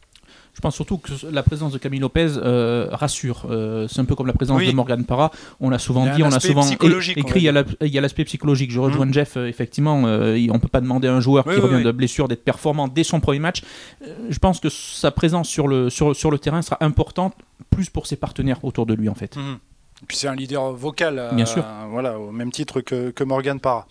Je 0.57 0.61
pense 0.61 0.77
surtout 0.77 0.99
que 0.99 1.11
la 1.33 1.43
présence 1.43 1.73
de 1.73 1.79
Camille 1.79 1.99
Lopez 1.99 2.29
euh, 2.37 2.87
rassure. 2.93 3.47
Euh, 3.51 3.89
c'est 3.89 3.99
un 3.99 4.05
peu 4.05 4.15
comme 4.15 4.29
la 4.29 4.33
présence 4.33 4.61
Oui. 4.61 4.69
de 4.69 4.73
Morgan 4.73 5.05
Parra. 5.05 5.33
On 5.59 5.69
l'a 5.69 5.81
souvent 5.81 6.05
dit, 6.15 6.23
on 6.23 6.29
l'a 6.29 6.39
souvent 6.39 6.63
écrit. 6.71 7.41
Il 7.41 7.89
y 7.89 7.99
a 7.99 8.01
l'aspect 8.01 8.25
psychologique. 8.25 8.71
Je 8.71 8.79
rejoins 8.79 9.07
Mhm. 9.07 9.15
Jeff. 9.15 9.37
euh, 9.37 9.49
effectivement, 9.49 10.05
euh, 10.07 10.39
on 10.53 10.61
peut 10.61 10.69
pas 10.69 10.81
demander 10.81 11.09
à 11.09 11.13
un 11.15 11.19
joueur 11.21 11.45
Oui, 11.49 11.55
qui 11.55 11.59
oui, 11.59 11.65
revient 11.65 11.77
oui. 11.79 11.83
de 11.85 11.91
blessure 11.91 12.29
d'être 12.29 12.45
performant 12.45 12.87
dès 12.87 13.03
son 13.03 13.19
premier 13.19 13.41
match. 13.41 13.63
Euh, 14.07 14.15
je 14.31 14.39
pense 14.39 14.61
que 14.61 14.69
sa 14.69 15.11
présence 15.11 15.49
sur 15.49 15.67
le, 15.67 15.91
sur, 15.91 16.15
sur 16.15 16.31
le 16.31 16.39
terrain 16.39 16.63
sera 16.63 16.77
importante, 16.85 17.35
plus 17.71 17.91
pour 17.91 18.07
ses 18.07 18.15
partenaires 18.15 18.65
autour 18.65 18.87
de 18.87 18.95
lui 18.95 19.09
en 19.09 19.15
fait. 19.17 19.37
Mhm. 19.37 19.59
Et 20.05 20.07
Puis 20.07 20.19
c'est 20.19 20.29
un 20.29 20.35
leader 20.35 20.71
vocal, 20.73 21.19
euh, 21.19 21.33
Bien 21.33 21.47
sûr. 21.47 21.65
voilà, 21.89 22.19
au 22.19 22.31
même 22.31 22.53
titre 22.53 22.83
que, 22.83 23.09
que 23.09 23.25
Morgan 23.25 23.59
Parra. 23.59 23.87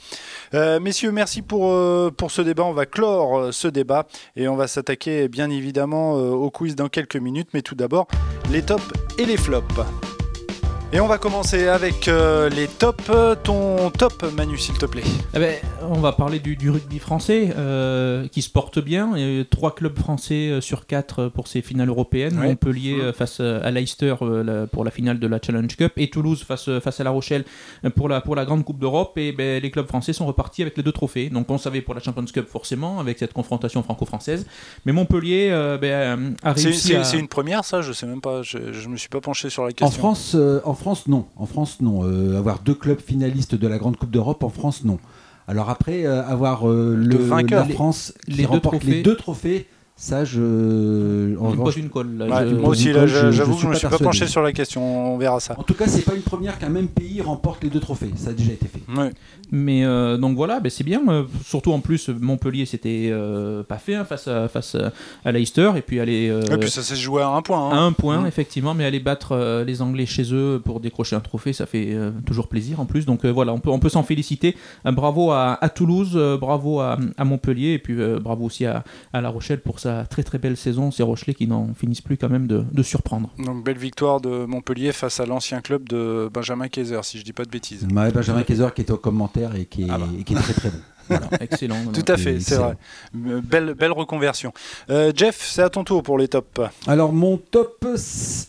Euh, 0.54 0.80
messieurs, 0.80 1.12
merci 1.12 1.42
pour, 1.42 1.72
euh, 1.72 2.12
pour 2.16 2.30
ce 2.30 2.44
débat. 2.44 2.64
On 2.66 2.72
va 2.72 2.86
clore 2.86 3.52
ce 3.52 3.68
débat 3.68 4.06
et 4.36 4.48
on 4.48 4.56
va 4.56 4.68
s'attaquer 4.68 5.28
bien 5.28 5.50
évidemment 5.50 6.14
au 6.14 6.52
quiz 6.52 6.76
dans 6.76 6.88
quelques 6.88 7.16
minutes. 7.16 7.50
Mais 7.56 7.64
tout 7.64 7.74
d'abord, 7.74 8.08
les 8.52 8.62
tops 8.62 8.84
et 9.18 9.26
les 9.26 9.38
flops. 9.38 9.74
Et 10.96 11.00
on 11.00 11.08
va 11.08 11.18
commencer 11.18 11.68
avec 11.70 12.08
euh, 12.08 12.50
les 12.50 12.68
tops. 12.68 13.10
Ton 13.44 13.90
top, 13.90 14.32
Manu, 14.38 14.60
s'il 14.60 14.78
te 14.78 14.86
plaît. 14.86 15.02
Eh 15.34 15.40
ben, 15.40 15.56
on 15.90 16.00
va 16.00 16.12
parler 16.12 16.38
du, 16.38 16.56
du 16.56 16.70
rugby 16.70 17.00
français 17.00 17.50
euh, 17.58 18.28
qui 18.28 18.44
se 18.44 18.50
porte 18.52 18.78
bien. 18.78 19.10
Il 19.16 19.38
y 19.38 19.42
a 19.42 19.44
trois 19.44 19.74
clubs 19.74 19.98
français 19.98 20.50
euh, 20.52 20.62
sur 20.62 20.86
quatre 20.86 21.30
pour 21.30 21.48
ces 21.48 21.64
finales 21.64 21.90
européennes. 21.90 22.38
Ouais. 22.38 22.50
Montpellier 22.50 23.12
face 23.18 23.40
à 23.40 23.72
Leicester 23.72 24.14
euh, 24.22 24.44
la- 24.44 24.68
pour 24.68 24.86
la 24.86 24.92
finale 24.92 25.18
de 25.18 25.26
la 25.26 25.40
Challenge 25.44 25.76
Cup 25.76 25.94
et 25.98 26.12
Toulouse 26.12 26.44
face, 26.48 26.70
face 26.80 27.00
à 27.00 27.04
La 27.04 27.10
Rochelle 27.10 27.44
pour 27.96 28.08
la, 28.08 28.22
pour 28.22 28.36
la 28.36 28.46
Grande 28.46 28.64
Coupe 28.64 28.78
d'Europe. 28.78 29.18
Et 29.18 29.32
ben, 29.32 29.64
les 29.64 29.72
clubs 29.72 29.88
français 29.88 30.14
sont 30.14 30.28
repartis 30.28 30.62
avec 30.62 30.78
les 30.78 30.84
deux 30.84 30.92
trophées. 30.92 31.32
Donc 31.32 31.50
on 31.50 31.58
savait 31.58 31.82
pour 31.82 31.96
la 31.96 32.02
Champions 32.02 32.26
Cup 32.26 32.48
forcément 32.48 33.00
avec 33.00 33.18
cette 33.18 33.34
confrontation 33.34 33.82
franco-française. 33.82 34.46
Mais 34.86 34.92
Montpellier 34.92 35.50
euh, 35.52 35.80
ben, 35.80 36.36
a 36.44 36.56
C'est 36.56 36.66
réussi 36.66 36.90
c'est- 37.04 37.16
à... 37.16 37.20
une 37.20 37.28
première, 37.28 37.66
ça? 37.66 37.82
Je 37.82 37.94
sais 37.94 38.06
même 38.06 38.22
pas. 38.22 38.44
Je, 38.44 38.74
je 38.74 38.88
me 38.90 38.96
suis 38.96 39.10
pas 39.10 39.22
penché 39.22 39.50
sur 39.50 39.64
la 39.64 39.70
En 39.70 39.72
question. 39.72 39.98
France, 40.00 40.34
euh, 40.36 40.60
en 40.64 40.76
France, 40.76 40.83
non. 41.08 41.26
En 41.36 41.46
France, 41.46 41.82
non. 41.82 42.04
Euh, 42.04 42.38
avoir 42.38 42.60
deux 42.60 42.76
clubs 42.76 43.00
finalistes 43.00 43.56
de 43.56 43.68
la 43.68 43.78
Grande 43.78 43.98
Coupe 43.98 44.12
d'Europe, 44.12 44.44
en 44.44 44.50
France, 44.50 44.84
non. 44.84 45.00
Alors 45.48 45.70
après, 45.70 46.06
euh, 46.06 46.24
avoir 46.24 46.70
euh, 46.70 46.96
le, 46.96 47.18
vainqueur. 47.18 47.68
la 47.68 47.74
France 47.74 48.14
qui 48.26 48.32
les 48.32 48.46
remporte 48.46 48.84
les 48.84 49.02
deux 49.02 49.16
trophées, 49.16 49.68
ça, 49.96 50.26
je... 50.26 50.40
en 50.40 51.40
on 51.40 51.44
me 51.44 51.50
revanche, 51.52 51.66
pose 51.66 51.78
une 51.78 51.90
colle. 51.90 52.18
là. 52.18 52.26
Ouais, 52.26 52.50
Je- 52.50 52.56
moi 52.56 52.70
aussi, 52.70 52.92
là, 52.92 53.06
j'avoue 53.08 53.54
que 53.54 53.58
suis 53.58 53.62
je 53.64 53.68
me 53.68 53.72
pas 53.74 53.78
suis 53.80 53.88
pas 53.88 53.98
penché 54.00 54.28
sur 54.28 54.42
la 54.42 54.52
question. 54.52 55.14
On 55.14 55.18
verra 55.18 55.40
ça. 55.40 55.56
En 55.58 55.64
tout 55.64 55.76
cas, 55.76 55.86
c'est 55.88 56.02
pas 56.04 56.16
une 56.16 56.24
première 56.24 56.58
qu'un 56.60 56.70
même 56.70 56.88
pays 56.88 57.22
remporte 57.22 57.64
les 57.64 57.70
deux 57.70 57.80
trophées. 57.80 58.12
Ça 58.16 58.32
a 58.32 58.34
déjà 58.34 58.52
été 58.52 58.68
fait. 58.68 58.82
Mais 59.52 59.86
euh, 59.86 60.18
donc 60.18 60.36
voilà, 60.36 60.60
ben 60.60 60.70
c'est 60.70 60.84
bien. 60.84 61.02
euh, 61.10 61.24
surtout 61.46 61.72
en 61.74 61.80
plus, 61.80 62.10
Montpellier 62.10 62.66
c'était 62.66 63.10
euh, 63.12 63.62
pas 63.64 63.78
fait 63.78 63.94
hein, 63.96 64.04
face, 64.04 64.28
à, 64.28 64.48
face 64.48 64.76
à, 64.76 64.92
à 65.24 65.32
Leicester. 65.32 65.72
Et 65.78 65.82
puis 65.82 66.00
aller 66.00 66.28
euh, 66.30 66.42
Et 66.52 66.58
puis 66.58 66.72
ça 66.72 66.82
s'est 66.82 66.96
joué 66.96 67.22
à 67.22 67.30
un 67.30 67.42
point. 67.44 67.70
à 67.70 67.76
hein. 67.76 67.88
un 67.88 67.92
point, 67.92 68.22
Mm. 68.22 68.28
effectivement, 68.28 68.74
mais 68.74 68.86
aller 68.86 69.00
battre 69.00 69.34
euh, 69.34 69.64
les 69.64 69.82
Anglais 69.84 70.06
chez 70.08 70.34
eux 70.34 70.60
pour 70.64 70.80
décrocher 70.80 71.16
un 71.16 71.20
trophée, 71.20 71.54
ça 71.54 71.66
fait 71.68 71.94
euh, 71.94 72.10
toujours 72.26 72.48
plaisir 72.48 72.80
en 72.80 72.86
plus. 72.86 73.06
Donc 73.06 73.26
euh, 73.26 73.30
voilà, 73.32 73.54
on 73.54 73.60
peut, 73.60 73.70
on 73.70 73.80
peut 73.80 73.90
s'en 73.90 74.04
féliciter. 74.04 74.56
Euh, 74.88 74.92
bravo 74.92 75.32
à, 75.32 75.58
à 75.64 75.70
Toulouse, 75.70 76.14
euh, 76.16 76.36
bravo 76.38 76.80
à, 76.80 76.98
à 77.18 77.26
Montpellier, 77.26 77.74
et 77.74 77.80
puis 77.80 78.00
euh, 78.02 78.20
bravo 78.20 78.46
aussi 78.46 78.66
à, 78.66 78.84
à 79.14 79.22
La 79.22 79.30
Rochelle 79.30 79.60
pour 79.62 79.80
sa 80.02 80.06
très 80.06 80.24
très 80.24 80.38
belle 80.38 80.58
saison. 80.58 80.92
Ces 80.92 81.04
Rochelais 81.04 81.34
qui 81.34 81.48
n'en 81.48 81.74
finissent 81.74 82.02
plus 82.02 82.18
quand 82.18 82.30
même 82.30 82.48
de, 82.48 82.64
de 82.72 82.84
surprendre. 82.84 83.30
Donc 83.38 83.64
belle 83.64 83.78
victoire 83.78 84.22
de 84.22 84.46
Montpellier 84.46 84.92
face 84.92 85.20
à 85.20 85.26
l'ancien 85.26 85.62
club 85.62 85.88
de 85.90 86.30
Benjamin 86.34 86.68
Kaiser, 86.68 87.00
si 87.04 87.20
je 87.20 87.24
dis 87.24 87.34
pas 87.34 87.46
de 87.46 87.50
bêtises. 87.50 87.88
Ouais, 87.94 88.12
Benjamin 88.12 88.44
Kaiser 88.44 88.68
qui 88.76 88.82
était 88.82 88.92
au 88.92 88.98
commentaire 88.98 89.56
et 89.56 89.66
qui 89.66 89.84
est, 89.84 89.88
Ah 89.90 89.98
bah. 89.98 90.06
et 90.20 90.24
qui 90.24 90.34
est 90.34 90.38
très 90.38 90.54
très 90.54 90.70
bon. 90.70 90.78
Voilà. 91.10 91.28
Excellent. 91.42 91.78
Tout 91.94 92.06
à 92.12 92.18
fait, 92.18 92.40
c'est 92.40 92.56
vrai. 92.56 92.76
Euh, 93.28 93.42
Belle, 93.44 93.74
belle 93.74 93.92
reconversion. 93.92 94.54
Euh, 94.90 95.12
Jeff, 95.16 95.40
c'est 95.52 95.62
à 95.62 95.70
ton 95.70 95.84
tour 95.84 96.02
pour 96.04 96.18
les 96.18 96.28
tops. 96.28 96.62
Alors 96.88 97.14
mon 97.14 97.38
top, 97.38 97.86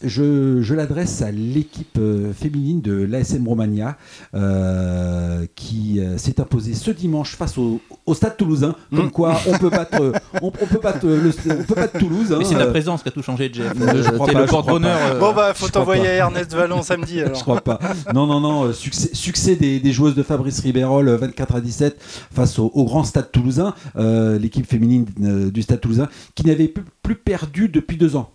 je, 0.03 0.61
je 0.63 0.75
l'adresse 0.75 1.23
à 1.23 1.31
l'équipe 1.31 1.99
euh, 1.99 2.33
féminine 2.33 2.81
de 2.81 2.93
l'ASM 3.05 3.47
Romagna 3.49 3.97
euh, 4.35 5.47
qui 5.55 6.01
s'est 6.17 6.41
imposée 6.41 6.75
ce 6.75 6.91
dimanche 6.91 7.37
face 7.37 7.57
au, 7.59 7.81
au 8.07 8.15
Stade 8.15 8.37
Toulousain. 8.37 8.75
Comme 8.95 9.07
Mm. 9.07 9.11
quoi, 9.11 9.37
on 9.49 9.59
peut 9.59 9.71
battre, 9.71 10.13
on, 10.43 10.47
on 10.47 10.67
peut 10.67 10.81
battre 10.83 11.07
le, 11.07 11.31
on 11.51 11.63
peut 11.65 11.75
battre 11.75 11.99
Toulouse. 11.99 12.33
hein, 12.33 12.37
Mais 12.39 12.45
c'est 12.45 12.55
euh, 12.57 12.71
présence 12.71 13.03
qui 13.03 13.09
a 13.09 13.13
tout 13.13 13.23
changé, 13.23 13.51
Jeff. 13.53 13.73
Euh, 13.81 14.03
je 14.03 14.11
crois 14.11 14.27
pas, 14.27 14.33
le 14.41 14.47
je 14.47 14.51
porte-bonheur. 14.51 14.99
euh, 15.13 15.19
bon 15.19 15.33
bah 15.35 15.53
faut 15.55 15.67
je 15.67 15.73
t'envoyer 15.73 16.05
Ernest 16.07 16.53
Vallon 16.55 16.83
samedi 16.83 17.19
Je 17.19 17.25
alors. 17.25 17.43
crois 17.43 17.61
pas. 17.61 17.79
Non, 18.15 18.27
non, 18.27 18.41
non. 18.41 18.73
Succès, 18.73 19.11
succès 19.13 19.57
des, 19.57 19.81
des 19.81 19.93
joueuses 19.93 20.15
de 20.15 20.23
Fabrice 20.23 20.61
Ribérol, 20.61 21.09
euh, 21.09 21.17
24 21.17 21.57
à 21.57 21.61
17, 21.61 21.97
face 22.35 22.44
au, 22.59 22.71
au 22.75 22.85
grand 22.85 23.05
stade 23.05 23.31
toulousain, 23.33 23.75
euh, 23.97 24.39
l'équipe 24.39 24.67
féminine 24.67 25.07
euh, 25.23 25.51
du 25.51 25.63
stade 25.63 25.81
toulousain, 25.81 26.09
qui 26.35 26.47
n'avait 26.47 26.69
plus, 26.69 26.85
plus 27.03 27.17
perdu 27.17 27.69
depuis 27.69 27.97
deux 27.97 28.17
ans. 28.17 28.31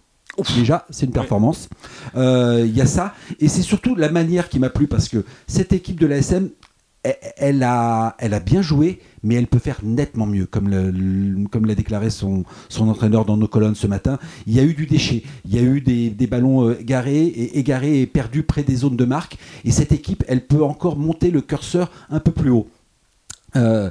Déjà, 0.56 0.86
c'est 0.90 1.06
une 1.06 1.12
performance. 1.12 1.68
Euh, 2.16 2.64
Il 2.66 2.76
y 2.76 2.82
a 2.82 2.86
ça. 2.86 3.14
Et 3.40 3.48
c'est 3.50 3.62
surtout 3.62 3.96
la 3.96 4.10
manière 4.10 4.48
qui 4.48 4.60
m'a 4.60 4.70
plu, 4.70 4.88
parce 4.88 5.10
que 5.10 5.26
cette 5.48 5.74
équipe 5.74 6.00
de 6.00 6.08
l'ASM, 6.08 6.50
elle, 7.04 7.16
elle 7.38 7.64
a, 7.64 8.16
elle 8.20 8.34
a 8.34 8.40
bien 8.40 8.62
joué, 8.62 9.00
mais 9.24 9.36
elle 9.36 9.48
peut 9.48 9.60
faire 9.60 9.80
nettement 9.84 10.26
mieux, 10.26 10.46
comme 10.46 10.70
le- 10.70 11.48
comme 11.50 11.66
l'a 11.66 11.76
déclaré 11.76 12.10
son, 12.10 12.44
son 12.70 12.88
entraîneur 12.90 13.26
dans 13.26 13.38
nos 13.38 13.48
colonnes 13.48 13.76
ce 13.76 13.88
matin. 13.88 14.18
Il 14.48 14.54
y 14.54 14.60
a 14.60 14.64
eu 14.64 14.74
du 14.74 14.86
déchet, 14.86 15.24
il 15.46 15.56
y 15.56 15.60
a 15.60 15.62
eu 15.62 15.82
des, 15.82 16.10
des 16.10 16.28
ballons 16.28 16.74
garés 16.84 17.24
et 17.26 17.58
égarés 17.60 18.02
et 18.02 18.06
perdus 18.08 18.44
près 18.44 18.64
des 18.64 18.76
zones 18.78 18.98
de 18.98 19.06
marque. 19.06 19.38
Et 19.66 19.72
cette 19.72 19.92
équipe, 19.92 20.24
elle 20.28 20.46
peut 20.46 20.64
encore 20.64 20.98
monter 20.98 21.32
le 21.32 21.42
curseur 21.42 21.92
un 22.10 22.20
peu 22.20 22.32
plus 22.32 22.50
haut. 22.50 22.68
Euh, 23.56 23.90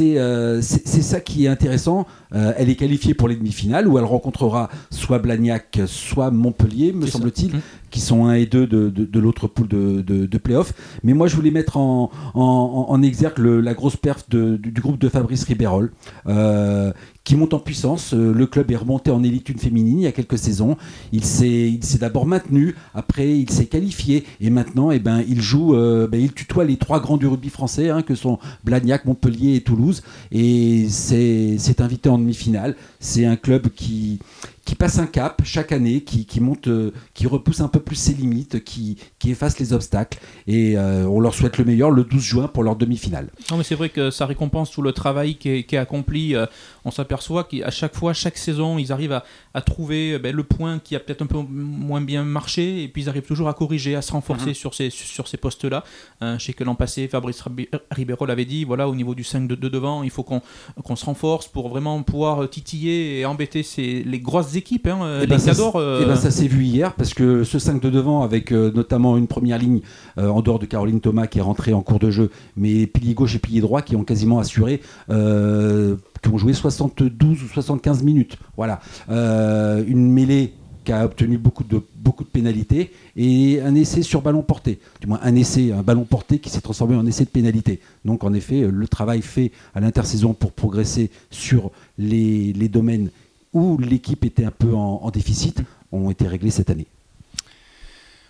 euh, 0.00 0.62
c'est 0.62 1.02
ça 1.02 1.20
qui 1.20 1.44
est 1.44 1.48
intéressant. 1.48 2.06
Euh, 2.34 2.52
elle 2.56 2.68
est 2.68 2.74
qualifiée 2.76 3.14
pour 3.14 3.28
les 3.28 3.36
demi-finales 3.36 3.86
où 3.88 3.98
elle 3.98 4.04
rencontrera 4.04 4.68
soit 4.90 5.18
Blagnac, 5.18 5.80
soit 5.86 6.30
Montpellier, 6.30 6.92
me 6.92 7.06
semble-t-il, 7.06 7.54
Mm. 7.56 7.60
qui 7.90 8.00
sont 8.00 8.26
1 8.26 8.34
et 8.34 8.46
2 8.46 8.66
de, 8.66 8.88
de, 8.90 9.04
de 9.04 9.20
l'autre 9.20 9.46
poule 9.46 9.68
de, 9.68 10.00
de, 10.00 10.26
de 10.26 10.38
play-off. 10.38 10.72
Mais 11.04 11.12
moi, 11.14 11.28
je 11.28 11.36
voulais 11.36 11.52
mettre 11.52 11.76
en, 11.76 12.10
en, 12.34 12.86
en- 12.88 13.02
exergue 13.02 13.38
le- 13.38 13.60
la 13.60 13.74
grosse 13.74 13.96
perf 13.96 14.24
du, 14.28 14.58
du 14.58 14.80
groupe 14.80 14.98
de 14.98 15.08
Fabrice 15.08 15.44
Ribérol, 15.44 15.92
euh, 16.26 16.92
qui 17.22 17.36
monte 17.36 17.54
en 17.54 17.58
puissance. 17.60 18.14
Euh, 18.14 18.32
Le 18.34 18.46
club 18.46 18.70
est 18.70 18.76
remonté 18.76 19.10
en 19.10 19.22
élite 19.22 19.48
une 19.48 19.58
féminine 19.58 20.00
il 20.00 20.02
y 20.04 20.06
a 20.06 20.12
quelques 20.12 20.38
saisons. 20.38 20.76
Il 21.12 21.24
s'est 21.24 21.70
il 21.70 21.84
s'est 21.84 21.98
d'abord 21.98 22.26
maintenu, 22.26 22.74
après 22.94 23.38
il 23.38 23.48
s'est 23.50 23.66
qualifié, 23.66 24.24
et 24.40 24.50
maintenant, 24.50 24.90
eh 24.90 24.98
ben, 24.98 25.22
il 25.28 25.40
joue, 25.40 25.74
euh, 25.74 26.08
ben, 26.08 26.20
il 26.20 26.32
tutoie 26.32 26.64
les 26.64 26.76
trois 26.76 27.00
grands 27.00 27.16
du 27.16 27.26
rugby 27.26 27.48
français, 27.50 27.90
hein, 27.90 28.02
que 28.02 28.14
sont 28.14 28.38
Blagnac, 28.64 29.04
Montpellier 29.04 29.54
et 29.56 29.60
Toulouse, 29.60 30.02
et 30.32 30.86
c'est 30.88 31.56
c'est 31.58 31.80
invité 31.80 32.08
en 32.08 32.23
demi-finale. 32.24 32.74
C'est 33.00 33.24
un 33.24 33.36
club 33.36 33.68
qui 33.68 34.18
qui 34.64 34.74
passe 34.74 34.98
un 34.98 35.06
cap 35.06 35.42
chaque 35.44 35.72
année, 35.72 36.02
qui, 36.02 36.24
qui 36.26 36.40
monte, 36.40 36.68
euh, 36.68 36.92
qui 37.12 37.26
repousse 37.26 37.60
un 37.60 37.68
peu 37.68 37.80
plus 37.80 37.96
ses 37.96 38.14
limites, 38.14 38.64
qui, 38.64 38.96
qui 39.18 39.30
efface 39.30 39.58
les 39.58 39.72
obstacles. 39.72 40.18
Et 40.46 40.76
euh, 40.78 41.04
on 41.06 41.20
leur 41.20 41.34
souhaite 41.34 41.58
le 41.58 41.64
meilleur 41.64 41.90
le 41.90 42.04
12 42.04 42.22
juin 42.22 42.48
pour 42.48 42.62
leur 42.62 42.76
demi-finale. 42.76 43.30
Non, 43.50 43.58
mais 43.58 43.64
c'est 43.64 43.74
vrai 43.74 43.90
que 43.90 44.10
ça 44.10 44.24
récompense 44.26 44.70
tout 44.70 44.80
le 44.82 44.92
travail 44.92 45.36
qui 45.36 45.48
est, 45.50 45.64
qui 45.64 45.74
est 45.74 45.78
accompli. 45.78 46.34
Euh, 46.34 46.46
on 46.84 46.90
s'aperçoit 46.90 47.44
qu'à 47.44 47.70
chaque 47.70 47.94
fois, 47.94 48.12
chaque 48.14 48.38
saison, 48.38 48.78
ils 48.78 48.90
arrivent 48.92 49.12
à, 49.12 49.24
à 49.52 49.60
trouver 49.60 50.18
ben, 50.18 50.34
le 50.34 50.42
point 50.44 50.78
qui 50.78 50.96
a 50.96 51.00
peut-être 51.00 51.22
un 51.22 51.26
peu 51.26 51.38
moins 51.38 52.00
bien 52.00 52.24
marché, 52.24 52.82
et 52.82 52.88
puis 52.88 53.02
ils 53.02 53.08
arrivent 53.08 53.22
toujours 53.26 53.48
à 53.48 53.54
corriger, 53.54 53.94
à 53.96 54.02
se 54.02 54.12
renforcer 54.12 54.48
Mhm. 54.48 54.54
sur 54.54 54.74
ces, 54.74 54.90
sur 54.90 55.28
ces 55.28 55.36
postes-là. 55.36 55.84
Je 56.22 56.38
sais 56.38 56.52
que 56.54 56.64
l'an 56.64 56.74
passé, 56.74 57.06
Fabrice 57.08 57.42
Ribeiro 57.90 58.26
l'avait 58.26 58.44
dit, 58.44 58.64
voilà, 58.64 58.88
au 58.88 58.94
niveau 58.94 59.14
du 59.14 59.24
5 59.24 59.46
de, 59.46 59.54
de 59.54 59.68
devant, 59.68 60.02
il 60.02 60.10
faut 60.10 60.22
qu'on 60.22 60.40
qu'on 60.82 60.96
se 60.96 61.04
renforce 61.04 61.46
pour 61.48 61.68
vraiment 61.68 62.02
pouvoir 62.02 62.48
titiller 62.48 63.20
et 63.20 63.26
embêter 63.26 63.62
ces, 63.62 64.02
les 64.04 64.18
grosses 64.20 64.53
équipes. 64.56 64.86
Hein, 64.86 65.18
Eh 65.18 65.20
les 65.22 65.26
ben, 65.26 65.38
cadors. 65.40 65.76
euh, 65.76 66.00
eh 66.02 66.06
ben, 66.06 66.16
ça 66.16 66.30
s'est 66.30 66.46
vu 66.46 66.64
hier 66.64 66.94
parce 66.94 67.14
que 67.14 67.44
ce 67.44 67.58
5 67.58 67.80
de 67.80 67.90
devant 67.90 68.22
avec 68.22 68.52
euh, 68.52 68.70
notamment 68.74 69.16
une 69.16 69.26
première 69.26 69.58
ligne 69.58 69.80
euh, 70.18 70.28
en 70.28 70.40
dehors 70.42 70.58
de 70.58 70.66
Caroline 70.66 71.00
Thomas 71.00 71.26
qui 71.26 71.38
est 71.38 71.42
rentrée 71.42 71.72
en 71.72 71.82
cours 71.82 71.98
de 71.98 72.10
jeu, 72.10 72.30
mais 72.56 72.86
pilier 72.86 73.14
gauche 73.14 73.34
et 73.36 73.38
pilier 73.38 73.60
droit 73.60 73.82
qui 73.82 73.96
ont 73.96 74.04
quasiment 74.04 74.38
assuré, 74.38 74.80
qui 75.08 76.28
ont 76.30 76.38
joué 76.38 76.52
72 76.52 77.42
ou 77.42 77.48
75 77.48 78.02
minutes. 78.02 78.36
Voilà, 78.56 78.80
Euh, 79.10 79.84
une 79.86 80.10
mêlée 80.10 80.54
qui 80.84 80.92
a 80.92 81.04
obtenu 81.04 81.38
beaucoup 81.38 81.64
de, 81.64 81.80
beaucoup 81.96 82.24
de 82.24 82.28
pénalités 82.28 82.90
et 83.16 83.60
un 83.62 83.74
essai 83.74 84.02
sur 84.02 84.20
ballon 84.20 84.42
porté. 84.42 84.78
Du 85.00 85.06
moins 85.06 85.18
un 85.22 85.34
essai, 85.34 85.72
un 85.72 85.82
ballon 85.82 86.04
porté 86.04 86.38
qui 86.38 86.50
s'est 86.50 86.60
transformé 86.60 86.94
en 86.94 87.06
essai 87.06 87.24
de 87.24 87.30
pénalité. 87.30 87.80
Donc 88.04 88.22
en 88.22 88.34
effet, 88.34 88.68
le 88.70 88.86
travail 88.88 89.22
fait 89.22 89.50
à 89.74 89.80
l'intersaison 89.80 90.34
pour 90.34 90.52
progresser 90.52 91.10
sur 91.30 91.70
les, 91.96 92.52
les 92.52 92.68
domaines 92.68 93.08
où 93.54 93.78
l'équipe 93.78 94.24
était 94.24 94.44
un 94.44 94.50
peu 94.56 94.74
en, 94.74 95.00
en 95.02 95.10
déficit 95.10 95.62
ont 95.92 96.10
été 96.10 96.26
réglés 96.28 96.50
cette 96.50 96.68
année. 96.70 96.86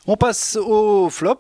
On 0.07 0.19
passe 0.19 0.59
au 0.63 1.09
flop. 1.09 1.39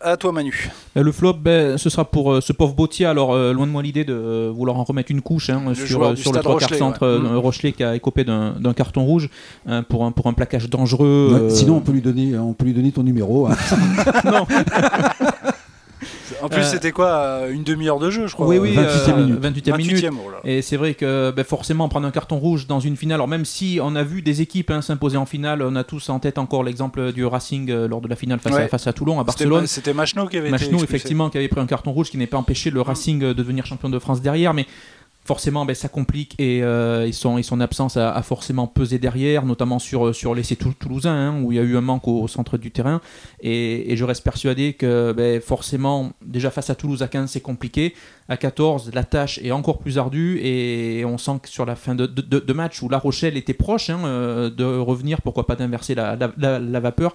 À 0.00 0.16
toi, 0.16 0.32
Manu. 0.32 0.68
Euh, 0.96 1.02
Le 1.04 1.12
flop, 1.12 1.34
ben, 1.34 1.78
ce 1.78 1.88
sera 1.88 2.04
pour 2.04 2.32
euh, 2.32 2.40
ce 2.40 2.52
pauvre 2.52 2.74
Bautier. 2.74 3.06
Alors, 3.06 3.32
euh, 3.34 3.52
loin 3.52 3.68
de 3.68 3.70
moi 3.70 3.84
l'idée 3.84 4.02
de 4.02 4.12
euh, 4.12 4.52
vouloir 4.52 4.76
en 4.78 4.82
remettre 4.82 5.12
une 5.12 5.20
couche 5.22 5.48
hein, 5.48 5.62
sur, 5.74 6.02
euh, 6.02 6.10
le 6.10 6.16
Stade 6.16 6.42
trois 6.42 6.58
quarts 6.58 6.68
Rochelet, 6.70 6.78
centre 6.78 7.02
ouais. 7.06 7.24
euh, 7.24 7.34
Mm. 7.34 7.36
Rochelet 7.36 7.70
qui 7.72 7.84
a 7.84 7.94
écopé 7.94 8.24
d'un 8.24 8.54
d'un 8.58 8.72
carton 8.74 9.04
rouge 9.04 9.30
hein, 9.64 9.84
pour, 9.84 10.04
un, 10.04 10.10
pour 10.10 10.26
un 10.26 10.32
plaquage 10.32 10.68
dangereux. 10.68 11.28
Ouais, 11.32 11.38
euh, 11.42 11.50
Sinon, 11.50 11.76
on 11.76 11.80
peut 11.82 11.92
lui 11.92 12.02
donner, 12.02 12.36
on 12.36 12.52
peut 12.52 12.64
lui 12.64 12.74
donner 12.74 12.90
ton 12.90 13.04
numéro. 13.04 13.46
hein. 13.46 13.54
non. 14.24 14.44
En 16.42 16.48
plus, 16.48 16.60
Euh, 16.60 16.64
c'était 16.64 16.92
quoi 16.92 17.08
euh, 17.08 17.52
Une 17.52 17.62
demi-heure 17.64 17.98
de 17.98 18.10
jeu, 18.10 18.26
je 18.26 18.34
crois. 18.34 18.46
Oui, 18.46 18.58
oui, 18.58 18.74
28e 18.74 19.10
euh, 19.10 19.16
minute. 19.16 19.40
28e 19.40 19.76
minute. 19.76 19.96
28e, 20.04 20.14
oh 20.26 20.30
là. 20.30 20.38
Et 20.44 20.62
c'est 20.62 20.76
vrai 20.76 20.94
que 20.94 21.32
ben, 21.34 21.44
forcément 21.44 21.88
prendre 21.88 22.06
un 22.06 22.10
carton 22.10 22.38
rouge 22.38 22.66
dans 22.66 22.80
une 22.80 22.96
finale, 22.96 23.16
alors 23.16 23.28
même 23.28 23.44
si 23.44 23.78
on 23.82 23.94
a 23.96 24.02
vu 24.02 24.22
des 24.22 24.40
équipes 24.42 24.70
hein, 24.70 24.82
s'imposer 24.82 25.16
en 25.16 25.26
finale, 25.26 25.62
on 25.62 25.76
a 25.76 25.84
tous 25.84 26.08
en 26.08 26.18
tête 26.18 26.38
encore 26.38 26.64
l'exemple 26.64 27.12
du 27.12 27.24
Racing 27.24 27.70
euh, 27.70 27.88
lors 27.88 28.00
de 28.00 28.08
la 28.08 28.16
finale 28.16 28.38
face, 28.40 28.54
Ouais. 28.54 28.62
à, 28.64 28.68
face 28.68 28.86
à 28.86 28.92
Toulon, 28.92 29.20
à 29.20 29.24
Barcelone. 29.24 29.66
C'était 29.66 29.94
Machno 29.94 30.26
qui 30.26 30.38
avait 30.38 30.48
été 30.48 30.56
expulsé. 30.56 30.84
effectivement, 30.84 31.30
qui 31.30 31.38
avait 31.38 31.48
pris 31.48 31.60
un 31.60 31.66
carton 31.66 31.92
rouge 31.92 32.10
qui 32.10 32.16
n'est 32.18 32.26
pas 32.26 32.38
empêché 32.38 32.70
le 32.70 32.80
Racing 32.80 33.18
de 33.20 33.32
devenir 33.32 33.66
champion 33.66 33.88
de 33.90 33.98
France 33.98 34.20
derrière, 34.22 34.54
mais 34.54 34.66
forcément, 35.30 35.64
ben, 35.64 35.74
ça 35.76 35.88
complique 35.88 36.34
et, 36.40 36.60
euh, 36.64 37.06
et 37.06 37.12
son, 37.12 37.38
et 37.38 37.44
son 37.44 37.60
absence 37.60 37.96
a, 37.96 38.10
a 38.12 38.22
forcément 38.22 38.66
pesé 38.66 38.98
derrière, 38.98 39.46
notamment 39.46 39.78
sur, 39.78 40.12
sur 40.12 40.34
l'essai 40.34 40.56
tou- 40.56 40.74
toulousain, 40.76 41.14
hein, 41.14 41.40
où 41.40 41.52
il 41.52 41.56
y 41.56 41.58
a 41.60 41.62
eu 41.62 41.76
un 41.76 41.80
manque 41.80 42.08
au, 42.08 42.22
au 42.22 42.26
centre 42.26 42.58
du 42.58 42.72
terrain. 42.72 43.00
Et, 43.40 43.92
et 43.92 43.96
je 43.96 44.04
reste 44.04 44.24
persuadé 44.24 44.72
que 44.72 45.12
ben, 45.16 45.40
forcément, 45.40 46.10
déjà 46.26 46.50
face 46.50 46.68
à 46.70 46.74
Toulouse 46.74 47.02
à 47.04 47.06
15, 47.08 47.30
c'est 47.30 47.40
compliqué. 47.40 47.94
À 48.28 48.36
14, 48.36 48.90
la 48.94 49.02
tâche 49.04 49.38
est 49.42 49.50
encore 49.52 49.78
plus 49.78 49.98
ardue 49.98 50.38
et 50.42 51.04
on 51.04 51.18
sent 51.18 51.38
que 51.42 51.48
sur 51.48 51.64
la 51.66 51.74
fin 51.76 51.94
de, 51.96 52.06
de- 52.06 52.22
de- 52.22 52.38
de 52.38 52.52
match 52.52 52.80
où 52.82 52.88
La 52.88 52.98
Rochelle 52.98 53.36
était 53.36 53.54
proche 53.54 53.90
hein, 53.90 54.00
euh, 54.04 54.50
de 54.50 54.64
revenir, 54.64 55.20
pourquoi 55.22 55.46
pas 55.46 55.56
d'inverser 55.56 55.94
la, 55.96 56.14
la- 56.16 56.30
la- 56.38 56.58
la 56.60 56.80
vapeur, 56.80 57.14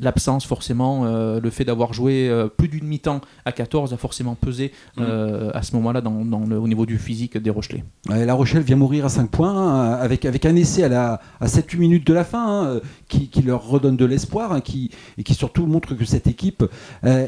l'absence 0.00 0.46
forcément, 0.46 1.04
euh, 1.04 1.38
le 1.40 1.50
fait 1.50 1.64
d'avoir 1.64 1.92
joué 1.92 2.28
euh, 2.30 2.48
plus 2.48 2.68
d'une 2.68 2.86
mi-temps 2.86 3.20
à 3.44 3.52
14 3.52 3.92
a 3.92 3.96
forcément 3.98 4.34
pesé 4.34 4.72
euh, 4.98 5.50
à 5.54 5.62
ce 5.62 5.74
moment-là 5.76 6.00
dans, 6.00 6.24
dans 6.24 6.40
le- 6.46 6.58
au 6.58 6.66
niveau 6.68 6.86
du 6.86 6.96
physique 6.98 7.36
des 7.36 7.50
La 8.08 8.34
Rochelle 8.34 8.62
vient 8.62 8.76
mourir 8.76 9.04
à 9.04 9.08
5 9.08 9.30
points 9.30 9.50
hein, 9.50 9.92
avec, 9.92 10.24
un 10.24 10.56
essai 10.56 10.84
à, 10.84 10.88
la, 10.88 11.20
à 11.40 11.46
7-8 11.46 11.78
minutes 11.78 12.06
de 12.06 12.12
la 12.12 12.24
fin 12.24 12.74
hein, 12.74 12.80
qui, 13.08 13.30
leur 13.42 13.66
redonne 13.66 13.96
de 13.96 14.04
l'espoir 14.04 14.52
hein, 14.52 14.62
et 15.18 15.22
qui 15.22 15.34
surtout 15.34 15.66
montre 15.66 15.94
que 15.94 16.04
cette 16.04 16.26
équipe, 16.26 16.64
euh, 17.04 17.26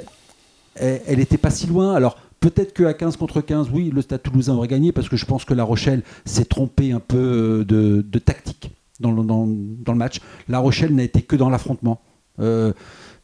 elle 0.74 1.18
n'était 1.18 1.38
pas 1.38 1.50
si 1.50 1.66
loin. 1.66 1.94
Alors 1.94 2.18
peut-être 2.40 2.74
qu'à 2.74 2.94
15 2.94 3.16
contre 3.16 3.40
15, 3.40 3.70
oui, 3.72 3.90
le 3.94 4.02
Stade 4.02 4.22
toulousain 4.22 4.54
aurait 4.54 4.68
gagné 4.68 4.92
parce 4.92 5.08
que 5.08 5.16
je 5.16 5.24
pense 5.24 5.44
que 5.44 5.54
la 5.54 5.64
Rochelle 5.64 6.02
s'est 6.24 6.44
trompée 6.44 6.92
un 6.92 7.00
peu 7.00 7.64
de, 7.66 8.18
tactique 8.18 8.70
dans 9.00 9.12
le, 9.12 9.94
match. 9.94 10.20
La 10.48 10.58
Rochelle 10.58 10.94
n'a 10.94 11.02
été 11.02 11.22
que 11.22 11.36
dans 11.36 11.50
l'affrontement. 11.50 12.00
Euh, 12.38 12.72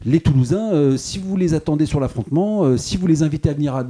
les 0.05 0.19
Toulousains, 0.19 0.73
euh, 0.73 0.97
si 0.97 1.19
vous 1.19 1.37
les 1.37 1.53
attendez 1.53 1.85
sur 1.85 1.99
l'affrontement, 1.99 2.77
si 2.77 2.97
vous 2.97 3.07
les 3.07 3.23
invitez 3.23 3.49
à 3.49 3.53
venir 3.53 3.75
à- 3.75 3.85